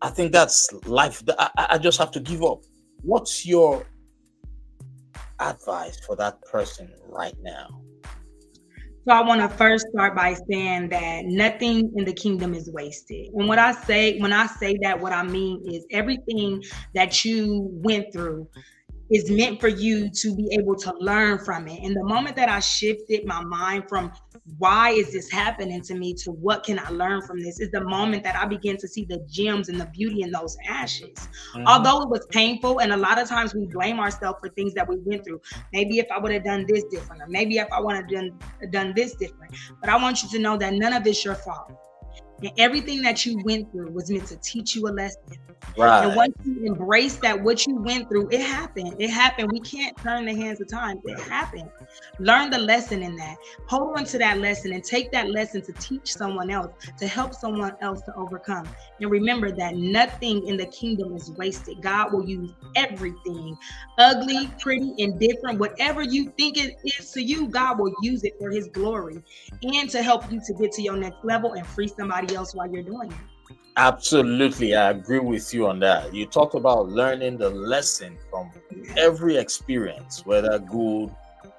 I 0.00 0.10
think 0.10 0.32
that's 0.32 0.72
life. 0.86 1.22
I 1.38 1.50
I 1.56 1.78
just 1.78 1.98
have 1.98 2.10
to 2.12 2.20
give 2.20 2.44
up. 2.44 2.60
What's 3.02 3.46
your 3.46 3.84
advice 5.40 5.98
for 6.06 6.16
that 6.16 6.40
person 6.42 6.92
right 7.08 7.34
now? 7.42 7.68
So 9.06 9.14
I 9.14 9.22
want 9.22 9.40
to 9.40 9.48
first 9.48 9.86
start 9.90 10.14
by 10.14 10.36
saying 10.50 10.90
that 10.90 11.24
nothing 11.24 11.90
in 11.96 12.04
the 12.04 12.12
kingdom 12.12 12.52
is 12.52 12.70
wasted. 12.70 13.28
And 13.32 13.48
what 13.48 13.58
I 13.58 13.72
say 13.72 14.18
when 14.18 14.32
I 14.32 14.46
say 14.46 14.76
that, 14.82 15.00
what 15.00 15.12
I 15.12 15.22
mean 15.22 15.62
is 15.66 15.86
everything 15.90 16.62
that 16.94 17.24
you 17.24 17.70
went 17.72 18.12
through 18.12 18.48
is 19.10 19.30
meant 19.30 19.60
for 19.60 19.68
you 19.68 20.10
to 20.10 20.34
be 20.34 20.48
able 20.58 20.76
to 20.76 20.92
learn 20.98 21.38
from 21.38 21.66
it. 21.68 21.80
And 21.82 21.96
the 21.96 22.04
moment 22.04 22.36
that 22.36 22.48
I 22.48 22.60
shifted 22.60 23.24
my 23.26 23.42
mind 23.42 23.84
from 23.88 24.12
why 24.58 24.90
is 24.90 25.12
this 25.12 25.30
happening 25.30 25.80
to 25.82 25.94
me 25.94 26.14
to 26.14 26.30
what 26.30 26.64
can 26.64 26.78
I 26.78 26.88
learn 26.90 27.22
from 27.22 27.40
this 27.40 27.60
is 27.60 27.70
the 27.70 27.82
moment 27.84 28.24
that 28.24 28.36
I 28.36 28.46
begin 28.46 28.76
to 28.78 28.88
see 28.88 29.04
the 29.04 29.18
gems 29.28 29.68
and 29.68 29.80
the 29.80 29.86
beauty 29.86 30.22
in 30.22 30.30
those 30.30 30.56
ashes. 30.68 31.28
Mhm. 31.54 31.64
although 31.66 32.02
it 32.02 32.08
was 32.08 32.26
painful 32.30 32.80
and 32.80 32.92
a 32.92 32.96
lot 32.96 33.20
of 33.20 33.28
times 33.28 33.54
we 33.54 33.66
blame 33.66 33.98
ourselves 34.00 34.38
for 34.40 34.48
things 34.50 34.74
that 34.74 34.88
we 34.88 34.96
went 35.04 35.24
through 35.24 35.40
maybe 35.72 35.98
if 35.98 36.06
i 36.10 36.18
would 36.18 36.32
have 36.32 36.44
done 36.44 36.64
this 36.68 36.84
different 36.84 37.22
or 37.22 37.26
maybe 37.28 37.58
if 37.58 37.68
i 37.72 37.80
would 37.80 37.94
have 37.96 38.08
done 38.08 38.30
done 38.70 38.92
this 38.94 39.14
different 39.14 39.54
but 39.80 39.88
i 39.88 39.96
want 39.96 40.22
you 40.22 40.28
to 40.28 40.38
know 40.38 40.56
that 40.56 40.72
none 40.74 40.92
of 40.92 41.06
it's 41.06 41.24
your 41.24 41.34
fault 41.34 41.70
and 42.42 42.52
everything 42.58 43.02
that 43.02 43.24
you 43.26 43.42
went 43.44 43.70
through 43.72 43.90
was 43.90 44.10
meant 44.10 44.26
to 44.26 44.36
teach 44.36 44.74
you 44.76 44.88
a 44.88 44.90
lesson. 44.90 45.22
Right. 45.76 46.06
and 46.06 46.16
once 46.16 46.34
you 46.44 46.64
embrace 46.64 47.16
that 47.16 47.40
what 47.40 47.66
you 47.66 47.76
went 47.76 48.08
through 48.08 48.28
it 48.30 48.40
happened. 48.40 48.96
It 48.98 49.10
happened. 49.10 49.50
We 49.52 49.60
can't 49.60 49.96
turn 49.98 50.24
the 50.24 50.34
hands 50.34 50.60
of 50.60 50.68
time. 50.68 51.00
It 51.04 51.18
happened. 51.20 51.68
Learn 52.18 52.50
the 52.50 52.58
lesson 52.58 53.02
in 53.02 53.16
that. 53.16 53.36
Hold 53.68 53.98
on 53.98 54.04
to 54.06 54.18
that 54.18 54.38
lesson 54.38 54.72
and 54.72 54.82
take 54.82 55.12
that 55.12 55.30
lesson 55.30 55.62
to 55.62 55.72
teach 55.74 56.14
someone 56.14 56.50
else 56.50 56.72
to 56.98 57.06
help 57.06 57.34
someone 57.34 57.76
else 57.80 58.00
to 58.02 58.14
overcome. 58.16 58.68
And 59.00 59.10
remember 59.10 59.52
that 59.52 59.76
nothing 59.76 60.46
in 60.46 60.56
the 60.56 60.66
kingdom 60.66 61.14
is 61.14 61.30
wasted. 61.32 61.80
God 61.80 62.12
will 62.12 62.24
use 62.24 62.52
everything 62.76 63.56
ugly 63.98 64.48
pretty 64.60 64.92
indifferent 64.98 65.58
whatever 65.58 66.02
you 66.02 66.30
think 66.36 66.56
it 66.56 66.76
is 66.84 67.10
to 67.10 67.22
you 67.22 67.48
god 67.48 67.78
will 67.78 67.92
use 68.02 68.22
it 68.24 68.34
for 68.38 68.50
his 68.50 68.68
glory 68.68 69.22
and 69.62 69.90
to 69.90 70.02
help 70.02 70.30
you 70.30 70.40
to 70.44 70.54
get 70.54 70.72
to 70.72 70.82
your 70.82 70.96
next 70.96 71.24
level 71.24 71.54
and 71.54 71.66
free 71.66 71.88
somebody 71.88 72.27
else 72.34 72.54
while 72.54 72.70
you're 72.70 72.82
doing 72.82 73.10
it 73.10 73.18
Absolutely, 73.76 74.74
I 74.74 74.90
agree 74.90 75.20
with 75.20 75.54
you 75.54 75.68
on 75.68 75.78
that. 75.80 76.12
You 76.12 76.26
talked 76.26 76.54
about 76.56 76.88
learning 76.88 77.38
the 77.38 77.48
lesson 77.48 78.18
from 78.28 78.50
every 78.96 79.36
experience, 79.36 80.26
whether 80.26 80.58
good, 80.58 81.14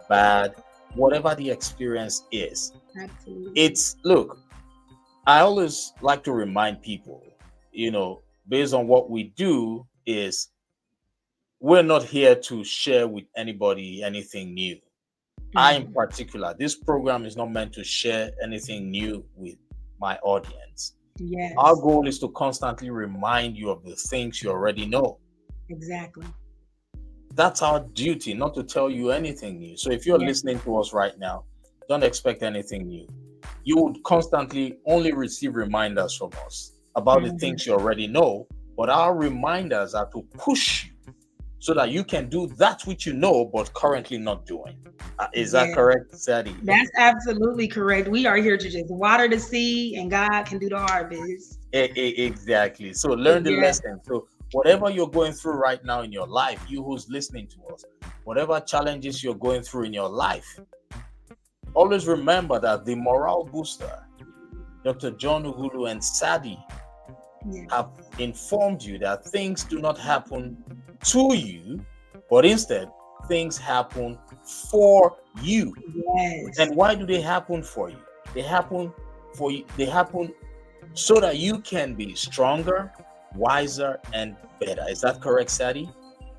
bad, 0.10 0.54
whatever 0.96 1.34
the 1.34 1.50
experience 1.50 2.24
is. 2.32 2.74
absolutely 3.00 3.52
it's 3.56 3.96
look 4.04 4.38
i 5.28 5.40
always 5.40 5.94
like 6.02 6.24
to 6.24 6.32
remind 6.34 6.82
people 6.82 7.24
you 7.72 7.92
know 7.92 8.22
based 8.50 8.74
on 8.74 8.88
what 8.88 9.10
we 9.10 9.26
do 9.38 9.86
is 10.08 10.50
we're 11.60 11.84
not 11.84 12.04
here 12.04 12.34
to 12.36 12.64
share 12.64 13.08
with 13.08 13.26
anybody 13.38 14.02
anything 14.04 14.54
new 14.56 14.76
i 15.56 15.74
in 15.74 15.86
Mhm. 15.88 15.94
particular 15.94 16.56
this 16.58 16.76
program 16.76 17.24
is 17.26 17.38
not 17.38 17.52
meant 17.52 17.72
to 17.74 17.84
share 17.84 18.32
anything 18.44 18.90
new 18.90 19.24
with 19.36 19.58
my 20.00 20.18
audience. 20.18 20.96
Yes. 21.22 21.54
our 21.58 21.76
goal 21.76 22.08
is 22.08 22.18
to 22.20 22.30
constantly 22.30 22.90
remind 22.90 23.58
you 23.58 23.70
of 23.70 23.84
the 23.84 23.94
things 23.96 24.42
you 24.42 24.50
already 24.50 24.86
know. 24.86 25.18
Exactly. 25.68 26.26
That's 27.36 27.62
our 27.62 27.82
duty 27.94 28.34
not 28.34 28.54
to 28.56 28.64
tell 28.64 28.90
you 28.90 29.12
anything 29.12 29.60
new. 29.60 29.76
So 29.76 29.92
if 29.92 30.06
you're 30.06 30.20
Yeah. 30.22 30.28
listening 30.28 30.60
to 30.62 30.78
us 30.80 30.94
right 30.94 31.18
now 31.20 31.44
don't 31.90 32.04
expect 32.04 32.44
anything 32.44 32.88
new. 32.88 33.08
You 33.64 33.78
would 33.82 34.02
constantly 34.04 34.78
only 34.86 35.12
receive 35.12 35.56
reminders 35.56 36.16
from 36.16 36.30
us 36.46 36.72
about 36.96 37.24
the 37.24 37.30
Mhm. 37.32 37.40
things 37.40 37.66
you 37.66 37.74
already 37.74 38.08
know 38.08 38.48
but 38.78 38.90
our 38.90 39.14
reminders 39.14 39.94
are 39.94 40.10
to 40.12 40.22
push 40.38 40.89
so 41.70 41.76
that 41.76 41.92
you 41.92 42.04
can 42.04 42.28
do 42.28 42.48
that 42.58 42.82
which 42.88 43.06
you 43.06 43.14
know 43.14 43.46
but 43.46 43.72
currently 43.76 44.18
not 44.18 44.44
doing 44.48 44.76
Uh, 45.20 45.28
is 45.34 45.52
that 45.52 45.68
Yeah. 45.70 45.76
correct 45.76 46.18
sadie 46.18 46.56
That's 46.64 46.90
absolutely 46.98 47.68
correct. 47.68 48.08
We 48.08 48.26
are 48.26 48.38
here 48.38 48.58
to 48.58 48.70
just 48.78 48.90
water 48.90 49.28
the 49.28 49.38
seed, 49.38 50.00
and 50.00 50.10
God 50.10 50.44
can 50.50 50.58
do 50.64 50.68
the 50.70 50.80
harvest. 50.80 51.60
Exactly. 51.74 52.94
So 52.94 53.08
learn 53.10 53.44
the 53.44 53.52
Yeah. 53.54 53.66
lesson. 53.68 54.00
So 54.08 54.28
whatever 54.54 54.90
you're 54.90 55.14
going 55.20 55.34
through 55.40 55.58
right 55.68 55.82
now 55.92 56.00
in 56.02 56.12
your 56.12 56.28
life, 56.42 56.62
you 56.72 56.80
who's 56.86 57.06
listening 57.18 57.48
to 57.54 57.60
us, 57.74 57.82
whatever 58.24 58.56
challenges 58.74 59.24
you're 59.24 59.42
going 59.48 59.62
through 59.68 59.84
in 59.90 59.94
your 59.94 60.10
life, 60.10 60.50
always 61.80 62.08
remember 62.08 62.58
that 62.60 62.86
the 62.86 62.96
morale 62.96 63.44
booster, 63.54 63.96
Dr. 64.86 65.12
John 65.22 65.44
Uhulu 65.44 65.92
and 65.92 66.02
Sadie 66.04 66.60
Yeah. 67.46 67.64
have 67.70 67.90
informed 68.18 68.84
you 68.84 68.98
that 69.00 69.26
things 69.26 69.64
do 69.64 69.80
not 69.80 69.98
happen 69.98 70.58
to 71.06 71.36
you, 71.36 71.84
but 72.30 72.46
instead 72.46 72.90
things 73.28 73.58
happen 73.58 74.18
for 74.70 75.18
you. 75.42 75.74
Yes. 76.16 76.60
And 76.60 76.76
why 76.76 76.96
do 76.96 77.06
they 77.06 77.22
happen 77.22 77.64
for 77.64 77.90
you? 77.90 77.98
They 78.34 78.42
happen 78.42 78.92
for 79.36 79.52
you. 79.52 79.66
They 79.78 79.86
happen 79.86 80.34
so 80.94 81.20
that 81.20 81.38
you 81.38 81.60
can 81.60 81.96
be 81.96 82.16
stronger, 82.16 82.92
wiser, 83.36 84.00
and 84.14 84.36
better. 84.60 84.86
Is 84.90 85.02
that 85.02 85.22
correct, 85.22 85.52
Sadie? 85.52 85.90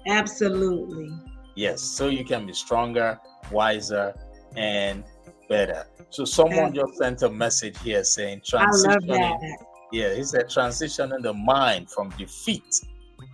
absolutely. 0.07 1.11
Yes. 1.57 1.83
So 1.83 2.09
you 2.09 2.25
can 2.25 2.47
be 2.47 2.53
stronger, 2.53 3.19
wiser, 3.51 4.15
and 4.57 5.05
better. 5.49 5.85
So 6.11 6.25
someone 6.25 6.75
just 6.75 6.97
sent 6.97 7.23
a 7.23 7.29
message 7.29 7.79
here 7.83 8.03
saying 8.05 8.43
I 8.55 8.65
love 8.65 8.99
transitioning. 8.99 9.57
Yeah, 9.93 10.15
he 10.15 10.23
said 10.25 10.47
transitioning 10.47 11.23
the 11.23 11.35
mind 11.35 11.91
from 11.91 12.11
defeat 12.11 12.81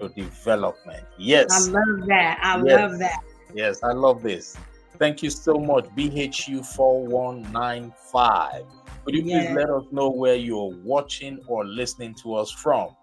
to 0.00 0.08
development. 0.10 1.04
Yes. 1.18 1.52
I 1.52 1.58
love 1.70 2.06
that. 2.06 2.38
I 2.42 2.62
Yes. 2.62 2.80
love 2.80 2.98
that. 2.98 3.20
Yes, 3.54 3.82
I 3.82 3.92
love 3.92 4.22
this. 4.22 4.56
Thank 4.98 5.22
you 5.22 5.30
so 5.30 5.54
much, 5.54 5.84
BHU4195. 5.94 8.66
Could 9.04 9.14
you 9.14 9.22
please 9.22 9.50
let 9.50 9.70
us 9.70 9.84
know 9.92 10.10
where 10.10 10.34
you're 10.34 10.74
watching 10.82 11.38
or 11.46 11.64
listening 11.64 12.14
to 12.22 12.34
us 12.34 12.50
from? 12.50 12.96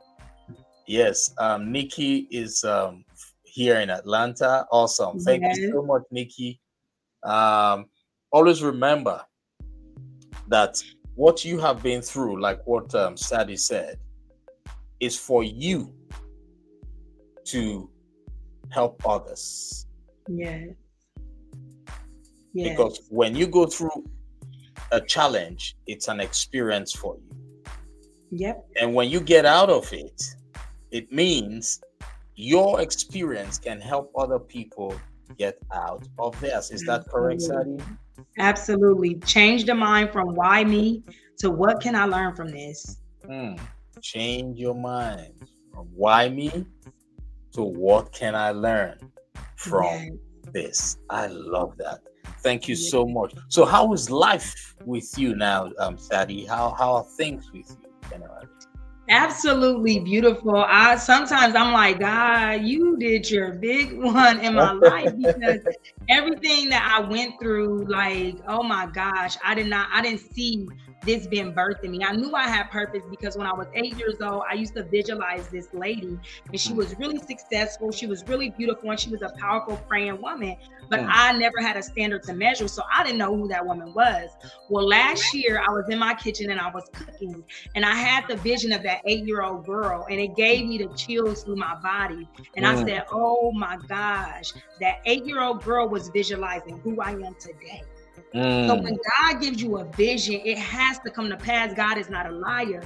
Yes, 0.85 1.33
um, 1.37 1.71
Nikki 1.71 2.27
is 2.29 2.65
um, 2.65 3.05
here 3.43 3.79
in 3.79 3.89
Atlanta. 3.89 4.67
Awesome. 4.71 5.17
Thank 5.19 5.43
you 5.43 5.71
so 5.71 5.81
much, 5.81 6.01
Nikki. 6.11 6.59
Um, 7.23 7.85
always 8.31 8.61
remember 8.61 9.23
that 10.47 10.83
what 11.15 11.45
you 11.45 11.59
have 11.59 11.83
been 11.83 12.01
through, 12.01 12.41
like 12.41 12.65
what 12.65 12.93
um, 12.95 13.15
Sadie 13.17 13.57
said, 13.57 13.99
is 14.99 15.17
for 15.17 15.43
you 15.43 15.93
to 17.45 17.89
help 18.69 19.01
others. 19.05 19.85
Yes. 20.27 20.69
Yes. 22.53 22.69
because 22.69 23.01
when 23.09 23.35
you 23.35 23.47
go 23.47 23.65
through 23.65 24.05
a 24.91 25.01
challenge 25.01 25.75
it's 25.87 26.07
an 26.07 26.19
experience 26.19 26.93
for 26.93 27.17
you 27.17 27.63
Yep. 28.31 28.65
and 28.79 28.93
when 28.93 29.09
you 29.09 29.19
get 29.19 29.45
out 29.45 29.69
of 29.71 29.91
it 29.91 30.21
it 30.91 31.11
means 31.11 31.81
your 32.35 32.79
experience 32.79 33.57
can 33.57 33.81
help 33.81 34.11
other 34.15 34.37
people 34.37 34.93
get 35.37 35.57
out 35.73 36.07
of 36.19 36.39
theirs 36.39 36.69
is 36.69 36.83
that 36.85 37.07
correct 37.07 37.41
sadie 37.41 37.77
Absolutely. 38.39 39.15
Change 39.15 39.65
the 39.65 39.75
mind 39.75 40.11
from 40.11 40.35
why 40.35 40.63
me 40.63 41.03
to 41.39 41.49
what 41.49 41.81
can 41.81 41.95
I 41.95 42.05
learn 42.05 42.35
from 42.35 42.49
this? 42.49 42.97
Hmm. 43.25 43.55
Change 44.01 44.59
your 44.59 44.75
mind 44.75 45.33
from 45.73 45.87
why 45.95 46.29
me 46.29 46.65
to 47.53 47.63
what 47.63 48.11
can 48.11 48.35
I 48.35 48.51
learn 48.51 48.97
from 49.55 50.19
this. 50.51 50.97
I 51.09 51.27
love 51.27 51.77
that. 51.77 52.01
Thank 52.39 52.67
you 52.67 52.75
so 52.75 53.05
much. 53.05 53.33
So, 53.47 53.63
how 53.63 53.93
is 53.93 54.09
life 54.09 54.75
with 54.85 55.17
you 55.17 55.35
now, 55.35 55.71
um, 55.79 55.97
Sadie? 55.97 56.45
How 56.45 56.75
how 56.77 56.93
are 56.95 57.05
things 57.17 57.51
with 57.53 57.69
you 57.69 58.09
generally? 58.09 58.47
Absolutely 59.09 59.99
beautiful. 59.99 60.55
I 60.55 60.95
sometimes 60.95 61.55
I'm 61.55 61.73
like, 61.73 61.99
God, 61.99 62.63
you 62.63 62.97
did 62.97 63.29
your 63.29 63.51
big 63.53 64.01
one 64.01 64.39
in 64.39 64.55
my 64.55 64.71
life 64.71 65.11
because 65.17 65.59
everything 66.09 66.69
that 66.69 66.97
I 66.97 67.05
went 67.07 67.37
through, 67.39 67.85
like, 67.89 68.35
oh 68.47 68.63
my 68.63 68.85
gosh, 68.87 69.35
I 69.43 69.55
did 69.55 69.67
not, 69.67 69.89
I 69.91 70.01
didn't 70.01 70.21
see 70.21 70.67
this 71.05 71.27
being 71.27 71.53
birthed 71.53 71.83
in 71.83 71.91
me. 71.91 72.03
I 72.03 72.13
knew 72.13 72.33
I 72.33 72.47
had 72.47 72.69
purpose 72.71 73.03
because 73.09 73.37
when 73.37 73.47
I 73.47 73.53
was 73.53 73.67
eight 73.73 73.97
years 73.97 74.21
old, 74.21 74.43
I 74.49 74.53
used 74.53 74.73
to 74.75 74.83
visualize 74.83 75.47
this 75.47 75.67
lady, 75.73 76.19
and 76.47 76.59
she 76.59 76.73
was 76.73 76.97
really 76.97 77.19
successful. 77.19 77.91
She 77.91 78.07
was 78.07 78.23
really 78.27 78.49
beautiful, 78.49 78.89
and 78.89 78.99
she 78.99 79.09
was 79.09 79.21
a 79.21 79.29
powerful 79.39 79.77
praying 79.87 80.21
woman. 80.21 80.55
But 80.89 81.01
mm. 81.01 81.09
I 81.09 81.31
never 81.33 81.61
had 81.61 81.77
a 81.77 81.83
standard 81.83 82.23
to 82.23 82.33
measure, 82.33 82.67
so 82.67 82.83
I 82.93 83.03
didn't 83.03 83.17
know 83.17 83.35
who 83.35 83.47
that 83.49 83.65
woman 83.65 83.93
was. 83.93 84.29
Well, 84.69 84.87
last 84.87 85.33
year 85.33 85.61
I 85.65 85.71
was 85.71 85.89
in 85.89 85.99
my 85.99 86.13
kitchen 86.13 86.51
and 86.51 86.59
I 86.59 86.69
was 86.71 86.89
cooking, 86.93 87.43
and 87.75 87.85
I 87.85 87.93
had 87.93 88.27
the 88.27 88.35
vision 88.37 88.71
of 88.71 88.83
that 88.83 89.01
eight-year-old 89.05 89.65
girl, 89.65 90.05
and 90.09 90.19
it 90.19 90.35
gave 90.35 90.65
me 90.65 90.77
the 90.77 90.93
chills 90.95 91.43
through 91.43 91.57
my 91.57 91.75
body. 91.81 92.27
And 92.55 92.65
mm. 92.65 92.69
I 92.69 92.85
said, 92.85 93.05
"Oh 93.11 93.51
my 93.53 93.77
gosh, 93.87 94.53
that 94.79 95.01
eight-year-old 95.05 95.63
girl 95.63 95.87
was 95.87 96.09
visualizing 96.09 96.79
who 96.79 96.99
I 97.01 97.11
am 97.11 97.35
today." 97.39 97.83
Mm. 98.33 98.67
So 98.67 98.75
when 98.75 98.97
God 99.19 99.41
gives 99.41 99.61
you 99.61 99.77
a 99.77 99.85
vision, 99.85 100.41
it 100.43 100.57
has 100.57 100.99
to 100.99 101.11
come 101.11 101.29
to 101.29 101.37
pass. 101.37 101.73
God 101.73 101.97
is 101.97 102.09
not 102.09 102.25
a 102.25 102.31
liar. 102.31 102.83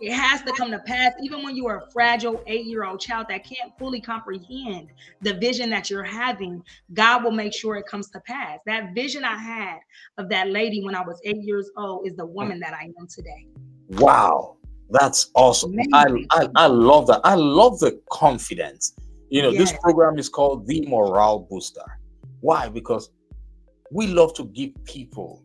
It 0.00 0.12
has 0.12 0.42
to 0.42 0.52
come 0.52 0.70
to 0.70 0.80
pass, 0.80 1.12
even 1.22 1.42
when 1.42 1.56
you 1.56 1.66
are 1.66 1.78
a 1.78 1.90
fragile 1.90 2.42
eight 2.46 2.66
year 2.66 2.84
old 2.84 3.00
child 3.00 3.26
that 3.30 3.44
can't 3.44 3.72
fully 3.78 4.00
comprehend 4.00 4.88
the 5.22 5.34
vision 5.34 5.70
that 5.70 5.88
you're 5.88 6.02
having. 6.02 6.62
God 6.92 7.24
will 7.24 7.30
make 7.30 7.54
sure 7.54 7.76
it 7.76 7.86
comes 7.86 8.10
to 8.10 8.20
pass. 8.20 8.58
That 8.66 8.94
vision 8.94 9.24
I 9.24 9.36
had 9.38 9.78
of 10.18 10.28
that 10.28 10.50
lady 10.50 10.82
when 10.84 10.94
I 10.94 11.02
was 11.02 11.20
eight 11.24 11.42
years 11.42 11.70
old 11.76 12.06
is 12.06 12.16
the 12.16 12.26
woman 12.26 12.60
that 12.60 12.74
I 12.74 12.90
am 12.98 13.06
today. 13.08 13.46
Wow, 13.88 14.56
that's 14.90 15.30
awesome. 15.34 15.74
I, 15.92 16.06
I, 16.30 16.48
I 16.56 16.66
love 16.66 17.06
that. 17.06 17.20
I 17.24 17.34
love 17.34 17.78
the 17.78 18.00
confidence. 18.10 18.94
You 19.30 19.42
know, 19.42 19.50
yes. 19.50 19.70
this 19.70 19.80
program 19.80 20.18
is 20.18 20.28
called 20.28 20.66
the 20.66 20.86
Morale 20.86 21.40
Booster. 21.50 21.98
Why? 22.40 22.68
Because 22.68 23.10
we 23.94 24.08
love 24.08 24.34
to 24.34 24.44
give 24.46 24.72
people 24.84 25.44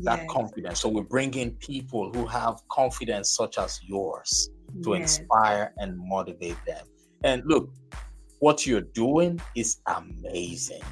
that 0.00 0.20
yes. 0.20 0.30
confidence. 0.30 0.80
So 0.80 0.90
we 0.90 1.00
bring 1.00 1.32
in 1.34 1.52
people 1.52 2.12
who 2.12 2.26
have 2.26 2.60
confidence 2.70 3.34
such 3.34 3.56
as 3.56 3.80
yours 3.82 4.50
to 4.84 4.90
yes. 4.94 5.18
inspire 5.18 5.72
and 5.78 5.98
motivate 5.98 6.58
them. 6.66 6.84
And 7.24 7.42
look, 7.46 7.72
what 8.40 8.66
you're 8.66 8.82
doing 8.82 9.40
is 9.56 9.78
amazing. 9.86 10.82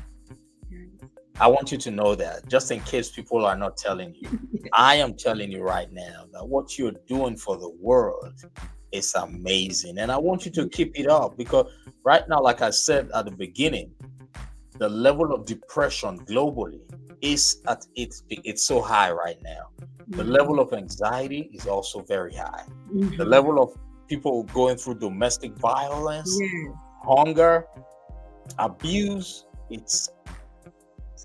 I 1.39 1.49
want 1.49 1.71
you 1.71 1.77
to 1.79 1.91
know 1.91 2.15
that 2.15 2.49
just 2.49 2.71
in 2.71 2.81
case 2.81 3.11
people 3.11 3.45
are 3.45 3.57
not 3.57 3.77
telling 3.77 4.15
you, 4.15 4.39
I 4.73 4.95
am 4.95 5.15
telling 5.15 5.53
you 5.53 5.63
right 5.63 5.93
now 5.93 6.25
that 6.33 6.47
what 6.47 6.79
you're 6.79 6.97
doing 7.07 7.37
for 7.37 7.59
the 7.59 7.71
world 7.79 8.43
is 8.91 9.15
amazing. 9.15 9.99
And 9.99 10.11
I 10.11 10.17
want 10.17 10.47
you 10.47 10.51
to 10.53 10.69
keep 10.69 10.99
it 10.99 11.09
up 11.09 11.37
because 11.37 11.71
right 12.05 12.27
now, 12.27 12.41
like 12.41 12.63
I 12.63 12.71
said 12.71 13.11
at 13.15 13.27
the 13.27 13.33
beginning, 13.33 13.93
the 14.81 14.89
level 14.89 15.33
of 15.35 15.45
depression 15.45 16.19
globally 16.25 16.81
is 17.21 17.61
at 17.69 17.87
its 17.97 18.23
peak. 18.23 18.41
it's 18.45 18.63
so 18.63 18.81
high 18.81 19.13
right 19.13 19.37
now. 19.43 19.69
The 20.09 20.23
mm-hmm. 20.23 20.33
level 20.33 20.59
of 20.59 20.73
anxiety 20.73 21.51
is 21.53 21.67
also 21.67 22.01
very 22.01 22.35
high. 22.35 22.65
Mm-hmm. 22.93 23.17
The 23.19 23.25
level 23.27 23.63
of 23.63 23.77
people 24.09 24.45
going 24.45 24.79
through 24.79 24.99
domestic 24.99 25.53
violence, 25.59 26.35
yeah. 26.41 26.73
hunger, 27.05 27.67
abuse, 28.59 29.45
it's 29.69 30.09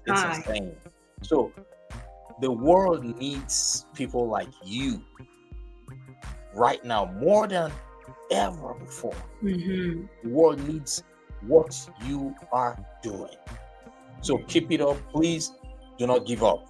it's 0.06 0.22
high. 0.22 0.36
insane. 0.36 0.76
So 1.24 1.54
the 2.42 2.52
world 2.52 3.06
needs 3.18 3.86
people 3.96 4.28
like 4.28 4.52
you 4.66 5.02
right 6.54 6.84
now 6.84 7.06
more 7.06 7.48
than 7.48 7.72
ever 8.32 8.74
before. 8.74 9.16
Mm-hmm. 9.42 10.08
The 10.24 10.30
world 10.30 10.60
needs 10.68 11.04
what 11.48 11.90
you 12.06 12.36
are 12.52 12.78
doing. 13.02 13.36
So 14.22 14.38
keep 14.40 14.72
it 14.72 14.82
up. 14.82 14.98
Please 15.12 15.54
do 15.98 16.08
not 16.08 16.26
give 16.26 16.44
up. 16.44 16.68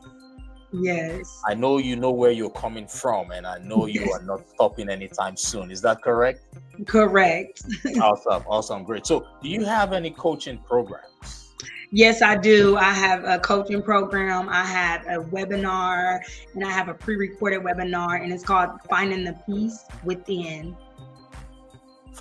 Yes. 0.82 1.42
I 1.48 1.54
know 1.54 1.78
you 1.78 1.96
know 1.96 2.12
where 2.12 2.32
you're 2.32 2.50
coming 2.50 2.88
from, 2.88 3.32
and 3.32 3.48
I 3.48 3.60
know 3.60 3.86
you 3.86 4.12
are 4.12 4.22
not 4.22 4.48
stopping 4.50 4.90
anytime 4.90 5.38
soon. 5.38 5.72
Is 5.72 5.82
that 5.82 6.02
correct? 6.02 6.42
Correct. 6.86 7.64
awesome. 8.02 8.44
Awesome. 8.48 8.84
Great. 8.84 9.06
So, 9.06 9.26
do 9.42 9.50
you 9.50 9.64
have 9.64 9.94
any 9.94 10.12
coaching 10.12 10.58
programs? 10.58 11.54
Yes, 11.92 12.22
I 12.22 12.36
do. 12.36 12.76
I 12.78 12.92
have 12.92 13.24
a 13.24 13.40
coaching 13.40 13.82
program. 13.82 14.50
I 14.50 14.66
have 14.66 15.06
a 15.06 15.24
webinar, 15.24 16.20
and 16.54 16.64
I 16.66 16.72
have 16.72 16.90
a 16.90 16.94
pre-recorded 16.94 17.62
webinar, 17.62 18.22
and 18.22 18.34
it's 18.34 18.44
called 18.44 18.72
"Finding 18.90 19.24
the 19.24 19.34
Peace 19.46 19.86
Within." 20.04 20.76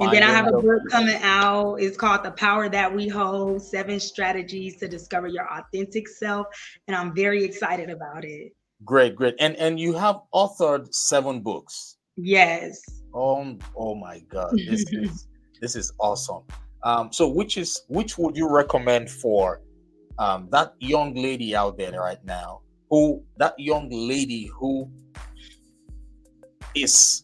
And 0.00 0.12
then 0.12 0.22
I 0.22 0.30
have 0.30 0.48
a 0.48 0.52
book 0.52 0.83
coming 0.90 1.18
out. 1.22 1.76
It's 1.76 1.96
called 1.96 2.24
The 2.24 2.33
Power 2.33 2.68
That 2.68 2.94
We 2.94 3.09
Hold 3.09 3.62
Seven 3.62 4.00
Strategies 4.00 4.76
to 4.76 4.88
Discover 4.88 5.28
Your 5.28 5.46
Authentic 5.52 6.09
Self. 6.09 6.46
And 6.88 6.96
I'm 6.96 7.14
very 7.14 7.44
excited 7.44 7.90
about 7.90 8.24
it. 8.24 8.52
Great, 8.85 9.14
great. 9.14 9.35
And 9.38 9.57
and 9.57 9.78
you 9.78 9.94
have 9.94 10.20
authored 10.35 10.92
seven 10.92 11.40
books. 11.40 11.96
Yes. 12.16 12.80
Oh, 13.14 13.57
oh 13.76 13.94
my 13.94 14.20
God. 14.28 14.52
This 14.68 14.85
is 14.92 15.28
this 15.61 15.76
is 15.76 15.92
awesome. 15.98 16.42
Um, 16.83 17.12
so 17.12 17.28
which 17.28 17.57
is 17.57 17.83
which 17.88 18.18
would 18.18 18.37
you 18.37 18.48
recommend 18.48 19.11
for 19.11 19.62
um, 20.18 20.48
that 20.50 20.74
young 20.78 21.14
lady 21.14 21.57
out 21.57 21.78
there 21.78 22.00
right 22.00 22.22
now 22.24 22.61
who 22.90 23.22
that 23.38 23.54
young 23.59 23.88
lady 23.90 24.46
who 24.46 24.90
is 26.74 27.23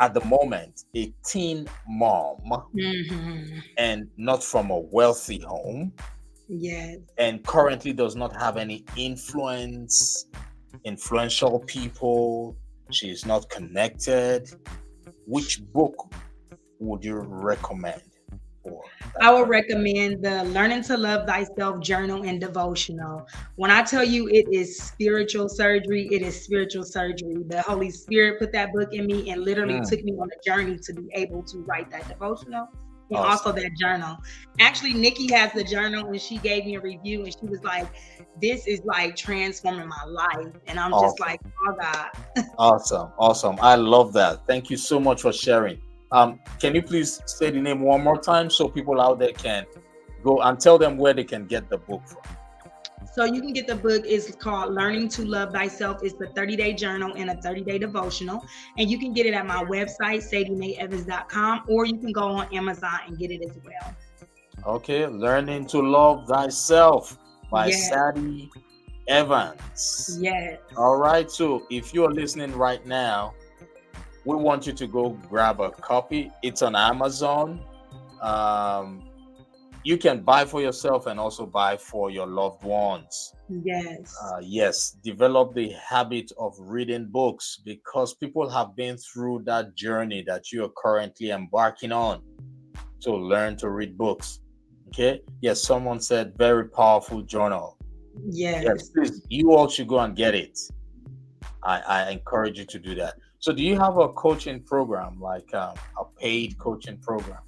at 0.00 0.14
the 0.14 0.24
moment 0.24 0.84
a 0.96 1.12
teen 1.24 1.68
mom 1.86 2.38
mm-hmm. 2.74 3.58
and 3.76 4.08
not 4.16 4.42
from 4.42 4.70
a 4.70 4.78
wealthy 4.78 5.38
home. 5.38 5.92
Yes. 6.48 6.98
And 7.18 7.44
currently 7.44 7.92
does 7.92 8.16
not 8.16 8.34
have 8.40 8.56
any 8.56 8.84
influence, 8.96 10.26
influential 10.84 11.60
people. 11.60 12.56
She 12.90 13.10
is 13.10 13.24
not 13.24 13.48
connected. 13.50 14.50
Which 15.26 15.62
book 15.72 16.12
would 16.80 17.04
you 17.04 17.20
recommend? 17.20 18.02
For? 18.62 18.82
I 19.20 19.32
would 19.32 19.48
recommend 19.48 20.24
the 20.24 20.44
Learning 20.44 20.82
to 20.84 20.96
Love 20.96 21.26
Thyself 21.26 21.80
journal 21.80 22.24
and 22.24 22.40
devotional. 22.40 23.26
When 23.56 23.70
I 23.70 23.82
tell 23.82 24.04
you 24.04 24.28
it 24.28 24.46
is 24.52 24.78
spiritual 24.78 25.48
surgery, 25.48 26.08
it 26.10 26.22
is 26.22 26.42
spiritual 26.42 26.84
surgery. 26.84 27.42
The 27.46 27.62
Holy 27.62 27.90
Spirit 27.90 28.38
put 28.38 28.52
that 28.52 28.72
book 28.72 28.92
in 28.92 29.06
me 29.06 29.30
and 29.30 29.42
literally 29.42 29.80
mm. 29.80 29.88
took 29.88 30.02
me 30.04 30.12
on 30.12 30.28
a 30.28 30.42
journey 30.44 30.78
to 30.78 30.92
be 30.92 31.08
able 31.12 31.42
to 31.44 31.58
write 31.58 31.90
that 31.90 32.08
devotional 32.08 32.68
and 33.10 33.18
awesome. 33.18 33.30
also 33.30 33.52
that 33.52 33.70
journal. 33.76 34.16
Actually, 34.60 34.94
Nikki 34.94 35.32
has 35.32 35.52
the 35.52 35.64
journal 35.64 36.06
and 36.06 36.20
she 36.20 36.38
gave 36.38 36.64
me 36.64 36.76
a 36.76 36.80
review 36.80 37.24
and 37.24 37.34
she 37.38 37.46
was 37.46 37.62
like, 37.64 37.88
This 38.40 38.66
is 38.66 38.80
like 38.84 39.16
transforming 39.16 39.88
my 39.88 40.04
life. 40.06 40.52
And 40.66 40.78
I'm 40.78 40.92
awesome. 40.92 41.08
just 41.08 41.20
like, 41.20 41.40
Oh 41.66 41.74
God. 41.80 42.08
awesome. 42.58 43.10
Awesome. 43.18 43.58
I 43.60 43.74
love 43.74 44.12
that. 44.14 44.46
Thank 44.46 44.70
you 44.70 44.76
so 44.76 45.00
much 45.00 45.22
for 45.22 45.32
sharing. 45.32 45.80
Um, 46.12 46.40
can 46.58 46.74
you 46.74 46.82
please 46.82 47.20
say 47.26 47.50
the 47.50 47.60
name 47.60 47.80
one 47.80 48.02
more 48.02 48.18
time 48.18 48.50
so 48.50 48.68
people 48.68 49.00
out 49.00 49.18
there 49.18 49.32
can 49.32 49.66
go 50.24 50.40
and 50.40 50.58
tell 50.58 50.78
them 50.78 50.96
where 50.96 51.14
they 51.14 51.24
can 51.24 51.46
get 51.46 51.68
the 51.70 51.78
book 51.78 52.02
from? 52.06 52.22
So 53.12 53.24
you 53.24 53.40
can 53.40 53.52
get 53.52 53.66
the 53.66 53.74
book. 53.74 54.02
It's 54.06 54.34
called 54.36 54.72
Learning 54.72 55.08
to 55.10 55.24
Love 55.24 55.52
Thyself. 55.52 56.02
It's 56.02 56.14
the 56.14 56.26
30-day 56.28 56.74
journal 56.74 57.14
and 57.16 57.30
a 57.30 57.34
30-day 57.34 57.78
devotional. 57.78 58.44
And 58.78 58.88
you 58.88 58.98
can 58.98 59.12
get 59.12 59.26
it 59.26 59.34
at 59.34 59.46
my 59.46 59.64
website, 59.64 60.22
sadiemaeevans.com, 60.30 61.64
or 61.68 61.86
you 61.86 61.98
can 61.98 62.12
go 62.12 62.22
on 62.22 62.54
Amazon 62.54 63.00
and 63.06 63.18
get 63.18 63.32
it 63.32 63.42
as 63.42 63.58
well. 63.64 63.96
Okay, 64.76 65.06
Learning 65.06 65.66
to 65.66 65.80
Love 65.80 66.28
Thyself 66.28 67.18
by 67.50 67.68
yes. 67.68 67.88
Sadie 67.88 68.50
Evans. 69.08 70.18
Yes. 70.20 70.58
All 70.76 70.96
right. 70.96 71.28
So 71.30 71.66
if 71.70 71.92
you're 71.92 72.12
listening 72.12 72.54
right 72.54 72.84
now 72.86 73.34
we 74.24 74.36
want 74.36 74.66
you 74.66 74.72
to 74.72 74.86
go 74.86 75.10
grab 75.28 75.60
a 75.60 75.70
copy. 75.70 76.30
It's 76.42 76.62
on 76.62 76.76
Amazon. 76.76 77.60
Um, 78.20 79.02
you 79.82 79.96
can 79.96 80.20
buy 80.20 80.44
for 80.44 80.60
yourself 80.60 81.06
and 81.06 81.18
also 81.18 81.46
buy 81.46 81.76
for 81.76 82.10
your 82.10 82.26
loved 82.26 82.64
ones. 82.64 83.34
Yes. 83.48 84.14
Uh, 84.22 84.40
yes. 84.42 84.96
Develop 85.02 85.54
the 85.54 85.70
habit 85.70 86.30
of 86.38 86.54
reading 86.58 87.06
books 87.06 87.60
because 87.64 88.14
people 88.14 88.48
have 88.50 88.76
been 88.76 88.98
through 88.98 89.42
that 89.46 89.74
journey 89.74 90.22
that 90.26 90.52
you 90.52 90.64
are 90.64 90.72
currently 90.76 91.30
embarking 91.30 91.92
on. 91.92 92.22
So 92.98 93.14
learn 93.14 93.56
to 93.58 93.70
read 93.70 93.96
books. 93.96 94.40
Okay. 94.88 95.22
Yes. 95.40 95.62
Someone 95.62 96.00
said 96.00 96.34
very 96.36 96.68
powerful 96.68 97.22
journal. 97.22 97.78
Yes. 98.28 98.64
Yes. 98.66 98.90
Please, 98.90 99.22
you 99.30 99.54
all 99.54 99.68
should 99.68 99.88
go 99.88 100.00
and 100.00 100.14
get 100.14 100.34
it. 100.34 100.58
I, 101.62 101.80
I 101.80 102.10
encourage 102.10 102.58
you 102.58 102.66
to 102.66 102.78
do 102.78 102.94
that. 102.96 103.14
So, 103.40 103.52
do 103.52 103.62
you 103.62 103.78
have 103.78 103.96
a 103.96 104.10
coaching 104.10 104.62
program, 104.62 105.18
like 105.18 105.52
um, 105.54 105.74
a 105.98 106.04
paid 106.18 106.58
coaching 106.58 106.98
program? 106.98 107.38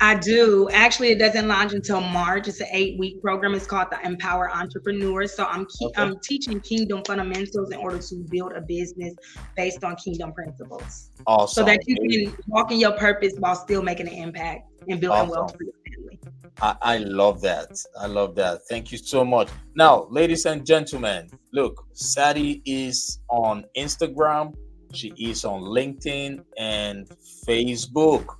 I 0.00 0.16
do. 0.16 0.68
Actually, 0.70 1.10
it 1.10 1.18
doesn't 1.18 1.46
launch 1.46 1.72
until 1.72 2.00
March. 2.00 2.48
It's 2.48 2.60
an 2.60 2.66
eight-week 2.72 3.22
program. 3.22 3.54
It's 3.54 3.66
called 3.66 3.88
the 3.90 4.00
Empower 4.04 4.50
Entrepreneurs. 4.50 5.34
So 5.34 5.44
I'm 5.44 5.66
ke- 5.66 5.82
okay. 5.82 6.02
I'm 6.02 6.18
teaching 6.20 6.60
kingdom 6.60 7.02
fundamentals 7.06 7.70
in 7.70 7.78
order 7.78 7.98
to 7.98 8.14
build 8.30 8.52
a 8.52 8.62
business 8.62 9.14
based 9.54 9.84
on 9.84 9.94
kingdom 9.96 10.32
principles. 10.32 11.10
Awesome. 11.26 11.62
So 11.62 11.64
that 11.66 11.86
you 11.86 11.96
can 11.96 12.36
walk 12.48 12.72
in 12.72 12.80
your 12.80 12.92
purpose 12.92 13.34
while 13.38 13.54
still 13.54 13.82
making 13.82 14.08
an 14.08 14.14
impact 14.14 14.68
and 14.88 15.00
building 15.00 15.10
awesome. 15.10 15.30
wealth 15.30 15.56
for 15.56 15.62
your 15.62 15.74
family. 15.86 16.18
I, 16.60 16.76
I 16.82 16.98
love 16.98 17.40
that. 17.42 17.68
I 18.00 18.06
love 18.06 18.34
that. 18.36 18.62
Thank 18.68 18.90
you 18.90 18.98
so 18.98 19.24
much. 19.24 19.48
Now, 19.76 20.06
ladies 20.10 20.46
and 20.46 20.66
gentlemen, 20.66 21.28
look, 21.52 21.86
Sadie 21.92 22.62
is 22.64 23.20
on 23.28 23.64
Instagram. 23.76 24.54
She 24.92 25.08
is 25.18 25.44
on 25.44 25.62
LinkedIn 25.62 26.44
and 26.58 27.08
Facebook 27.46 28.36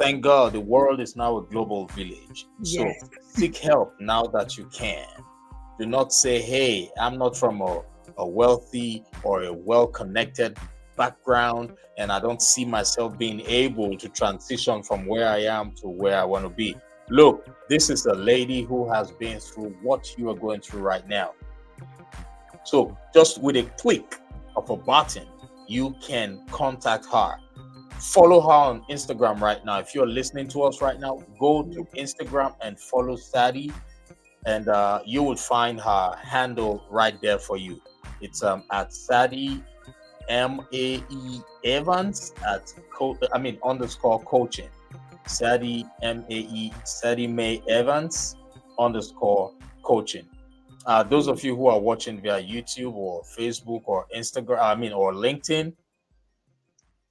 thank 0.00 0.22
God 0.22 0.54
the 0.54 0.60
world 0.60 0.98
is 0.98 1.14
now 1.14 1.36
a 1.36 1.42
global 1.42 1.86
village. 1.88 2.46
Yes. 2.62 3.00
So 3.02 3.08
seek 3.22 3.56
help 3.58 3.94
now 4.00 4.22
that 4.34 4.56
you 4.56 4.64
can. 4.72 5.06
Do 5.78 5.86
not 5.86 6.12
say, 6.12 6.40
hey, 6.40 6.90
I'm 6.98 7.18
not 7.18 7.36
from 7.36 7.60
a, 7.60 7.82
a 8.16 8.26
wealthy 8.26 9.04
or 9.22 9.42
a 9.44 9.52
well 9.52 9.86
connected 9.86 10.56
background, 10.96 11.74
and 11.98 12.10
I 12.10 12.18
don't 12.18 12.40
see 12.40 12.64
myself 12.64 13.18
being 13.18 13.40
able 13.42 13.96
to 13.98 14.08
transition 14.08 14.82
from 14.82 15.04
where 15.06 15.28
I 15.28 15.42
am 15.42 15.72
to 15.76 15.88
where 15.88 16.18
I 16.18 16.24
want 16.24 16.44
to 16.44 16.50
be. 16.50 16.76
Look, 17.10 17.46
this 17.68 17.90
is 17.90 18.06
a 18.06 18.14
lady 18.14 18.62
who 18.62 18.90
has 18.90 19.10
been 19.12 19.38
through 19.38 19.76
what 19.82 20.16
you 20.16 20.30
are 20.30 20.36
going 20.36 20.60
through 20.62 20.80
right 20.80 21.06
now. 21.08 21.32
So, 22.64 22.96
just 23.12 23.42
with 23.42 23.56
a 23.56 23.64
click 23.78 24.18
of 24.56 24.70
a 24.70 24.76
button, 24.76 25.26
you 25.70 25.94
can 26.02 26.44
contact 26.50 27.06
her 27.06 27.36
follow 28.00 28.40
her 28.40 28.48
on 28.48 28.82
Instagram 28.90 29.40
right 29.40 29.64
now. 29.64 29.78
If 29.78 29.94
you're 29.94 30.06
listening 30.06 30.48
to 30.48 30.62
us 30.62 30.80
right 30.80 30.98
now, 30.98 31.18
go 31.38 31.62
to 31.62 31.84
Instagram 31.96 32.54
and 32.62 32.80
follow 32.80 33.16
Sadie, 33.16 33.70
and 34.46 34.68
uh, 34.68 35.00
you 35.04 35.22
will 35.22 35.36
find 35.36 35.80
her 35.80 36.16
handle 36.16 36.82
right 36.90 37.20
there 37.20 37.38
for 37.38 37.56
you. 37.56 37.80
It's 38.20 38.42
um 38.42 38.64
at 38.70 38.92
Sadie 38.92 39.62
M 40.28 40.60
A 40.72 41.02
E 41.10 41.40
Evans 41.64 42.32
at 42.46 42.72
co- 42.92 43.18
I 43.32 43.38
mean 43.38 43.58
underscore 43.64 44.20
coaching. 44.22 44.68
Sadie 45.26 45.86
M 46.02 46.24
A 46.28 46.34
E 46.34 46.72
Sadie 46.84 47.26
Mae 47.26 47.62
Evans 47.68 48.36
underscore 48.78 49.52
coaching. 49.82 50.26
Uh, 50.86 51.02
those 51.02 51.28
of 51.28 51.42
you 51.44 51.54
who 51.54 51.66
are 51.66 51.78
watching 51.78 52.20
via 52.20 52.42
YouTube 52.42 52.94
or 52.94 53.22
Facebook 53.38 53.82
or 53.84 54.06
Instagram, 54.16 54.62
I 54.62 54.74
mean, 54.74 54.92
or 54.92 55.12
LinkedIn, 55.12 55.74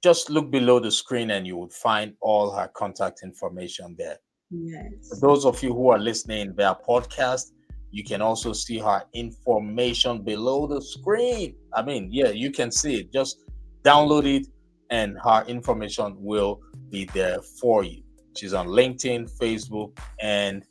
just 0.02 0.30
look 0.30 0.50
below 0.50 0.80
the 0.80 0.90
screen 0.90 1.30
and 1.30 1.46
you 1.46 1.56
would 1.56 1.72
find 1.72 2.14
all 2.20 2.50
her 2.52 2.68
contact 2.68 3.20
information 3.22 3.94
there. 3.98 4.16
Yes. 4.50 5.08
For 5.08 5.20
those 5.20 5.44
of 5.44 5.62
you 5.62 5.72
who 5.74 5.90
are 5.90 5.98
listening 5.98 6.54
via 6.54 6.74
podcast, 6.88 7.52
you 7.92 8.02
can 8.04 8.22
also 8.22 8.52
see 8.52 8.78
her 8.78 9.04
information 9.12 10.22
below 10.22 10.66
the 10.66 10.80
screen. 10.80 11.54
I 11.74 11.82
mean, 11.82 12.08
yeah, 12.10 12.28
you 12.28 12.50
can 12.50 12.70
see 12.70 13.00
it. 13.00 13.12
Just 13.12 13.42
download 13.84 14.24
it 14.24 14.46
and 14.90 15.16
her 15.22 15.44
information 15.46 16.16
will 16.18 16.60
be 16.90 17.04
there 17.06 17.40
for 17.60 17.84
you. 17.84 18.02
She's 18.36 18.54
on 18.54 18.68
LinkedIn, 18.68 19.30
Facebook, 19.38 19.96
and 20.20 20.64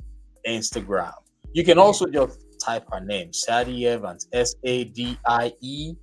Instagram. 0.48 1.14
You 1.54 1.64
can 1.64 1.78
also 1.78 2.06
just 2.06 2.40
type 2.70 2.86
her 2.92 3.00
name, 3.00 3.34
Sadie 3.34 3.88
Evans, 3.88 4.28
S 4.34 4.56
A 4.64 4.84
D 4.86 5.18
I 5.26 5.52
E 5.62 5.94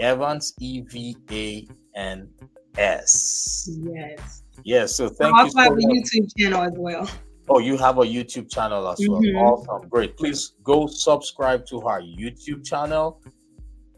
Evans, 0.00 0.54
E 0.60 0.80
V 0.80 1.16
A 1.30 1.66
N 1.98 2.28
S. 2.76 3.68
Yes. 3.82 4.42
Yes. 4.64 4.96
So 4.96 5.08
thank 5.08 5.34
I 5.34 5.42
also 5.42 5.60
you. 5.60 5.64
also 5.64 5.70
have 5.70 5.78
a 5.78 5.82
YouTube 5.82 6.28
channel 6.36 6.62
as 6.62 6.72
well. 6.76 7.10
Oh, 7.48 7.58
you 7.58 7.76
have 7.76 7.98
a 7.98 8.02
YouTube 8.02 8.50
channel 8.50 8.88
as 8.88 8.98
well. 9.06 9.20
Mm-hmm. 9.20 9.36
Awesome. 9.36 9.88
Great. 9.88 10.16
Please 10.16 10.54
go 10.62 10.86
subscribe 10.86 11.66
to 11.66 11.80
her 11.80 12.00
YouTube 12.00 12.64
channel. 12.64 13.20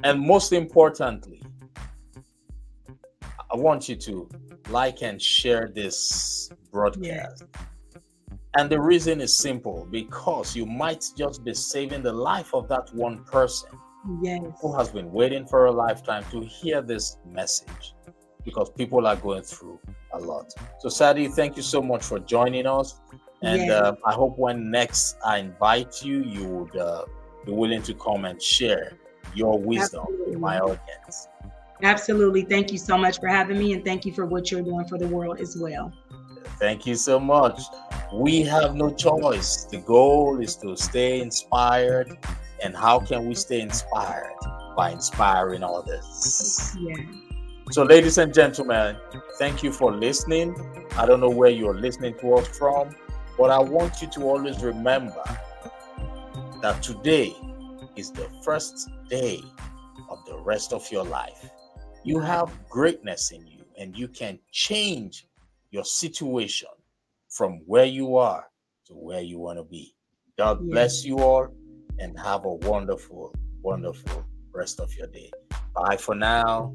And 0.05 0.21
most 0.21 0.53
importantly, 0.53 1.42
I 3.23 3.57
want 3.57 3.88
you 3.88 3.97
to 3.97 4.29
like 4.69 5.03
and 5.03 5.23
share 5.23 5.71
this 5.73 6.51
broadcast. 6.73 7.45
And 8.59 8.71
the 8.71 8.81
reason 8.81 9.21
is 9.21 9.37
simple 9.37 9.87
because 9.90 10.57
you 10.57 10.64
might 10.64 11.05
just 11.16 11.45
be 11.45 11.53
saving 11.53 12.03
the 12.03 12.12
life 12.12 12.55
of 12.55 12.69
that 12.69 12.92
one 12.95 13.25
person 13.25 13.69
yes. 14.23 14.42
who 14.61 14.75
has 14.77 14.88
been 14.88 15.12
waiting 15.12 15.47
for 15.47 15.66
a 15.66 15.73
lifetime 15.73 16.25
to 16.31 16.40
hear 16.40 16.81
this 16.81 17.19
message 17.29 17.95
because 18.45 18.71
people 18.71 19.07
are 19.07 19.16
going 19.16 19.42
through 19.42 19.79
a 20.12 20.19
lot. 20.19 20.53
So, 20.79 20.88
Sadie, 20.88 21.29
thank 21.29 21.57
you 21.57 21.62
so 21.62 21.83
much 21.83 22.03
for 22.05 22.19
joining 22.19 22.66
us. 22.66 23.01
And 23.42 23.71
uh, 23.71 23.97
I 24.07 24.12
hope 24.12 24.38
when 24.38 24.71
next 24.71 25.16
I 25.25 25.38
invite 25.38 26.03
you, 26.03 26.23
you 26.25 26.49
would 26.49 26.77
uh, 26.77 27.05
be 27.45 27.53
willing 27.53 27.83
to 27.83 27.95
come 27.95 28.25
and 28.25 28.40
share 28.40 28.92
your 29.35 29.59
wisdom 29.59 30.07
Absolutely. 30.09 30.31
with 30.31 30.38
my 30.40 30.59
audience. 30.61 31.29
Absolutely. 31.83 32.42
Thank 32.42 32.73
you 32.73 32.79
so 32.79 32.97
much 32.97 33.21
for 33.21 33.29
having 33.29 33.59
me, 33.59 33.75
and 33.75 33.85
thank 33.85 34.07
you 34.07 34.12
for 34.12 34.25
what 34.25 34.51
you're 34.51 34.62
doing 34.62 34.87
for 34.87 34.97
the 34.97 35.07
world 35.07 35.40
as 35.40 35.59
well. 35.59 35.92
Thank 36.59 36.87
you 36.87 36.95
so 36.95 37.21
much. 37.21 37.61
We 38.12 38.42
have 38.42 38.75
no 38.75 38.95
choice. 38.95 39.64
The 39.64 39.79
goal 39.79 40.40
is 40.40 40.57
to 40.57 40.77
stay 40.77 41.21
inspired. 41.21 42.16
And 42.62 42.77
how 42.77 43.01
can 43.01 43.27
we 43.29 43.35
stay 43.35 43.61
inspired? 43.61 44.35
By 44.77 44.90
inspiring 44.90 45.62
others. 45.62 46.77
Yeah. 46.79 46.97
So, 47.73 47.83
ladies 47.83 48.19
and 48.19 48.33
gentlemen, 48.33 48.97
thank 49.38 49.64
you 49.64 49.73
for 49.73 49.92
listening. 49.92 50.55
I 50.97 51.05
don't 51.05 51.19
know 51.19 51.31
where 51.31 51.51
you're 51.51 51.75
listening 51.75 52.14
to 52.21 52.35
us 52.35 52.47
from, 52.57 52.95
but 53.37 53.51
I 53.51 53.59
want 53.59 54.01
you 54.01 54.09
to 54.09 54.23
always 54.23 54.62
remember 54.62 55.25
that 56.62 56.81
today 56.83 57.35
is 57.97 58.12
the 58.12 58.29
first 58.45 58.88
day 59.09 59.42
of 60.09 60.25
the 60.27 60.38
rest 60.38 60.73
of 60.73 60.90
your 60.92 61.05
life. 61.05 61.51
You 62.05 62.21
have 62.21 62.53
greatness 62.69 63.33
in 63.33 63.45
you, 63.49 63.64
and 63.77 63.99
you 63.99 64.07
can 64.07 64.38
change 64.53 65.27
your 65.73 65.85
situation 65.85 66.69
from 67.37 67.61
where 67.66 67.85
you 67.85 68.16
are 68.16 68.46
to 68.87 68.94
where 68.94 69.20
you 69.20 69.38
want 69.38 69.59
to 69.59 69.64
be. 69.64 69.94
God 70.38 70.59
bless 70.70 71.05
you 71.05 71.18
all 71.18 71.49
and 71.99 72.18
have 72.18 72.46
a 72.46 72.55
wonderful, 72.55 73.35
wonderful 73.62 74.25
rest 74.55 74.81
of 74.81 74.94
your 74.94 75.07
day. 75.09 75.31
Bye 75.75 75.99
for 75.99 76.14
now. 76.14 76.75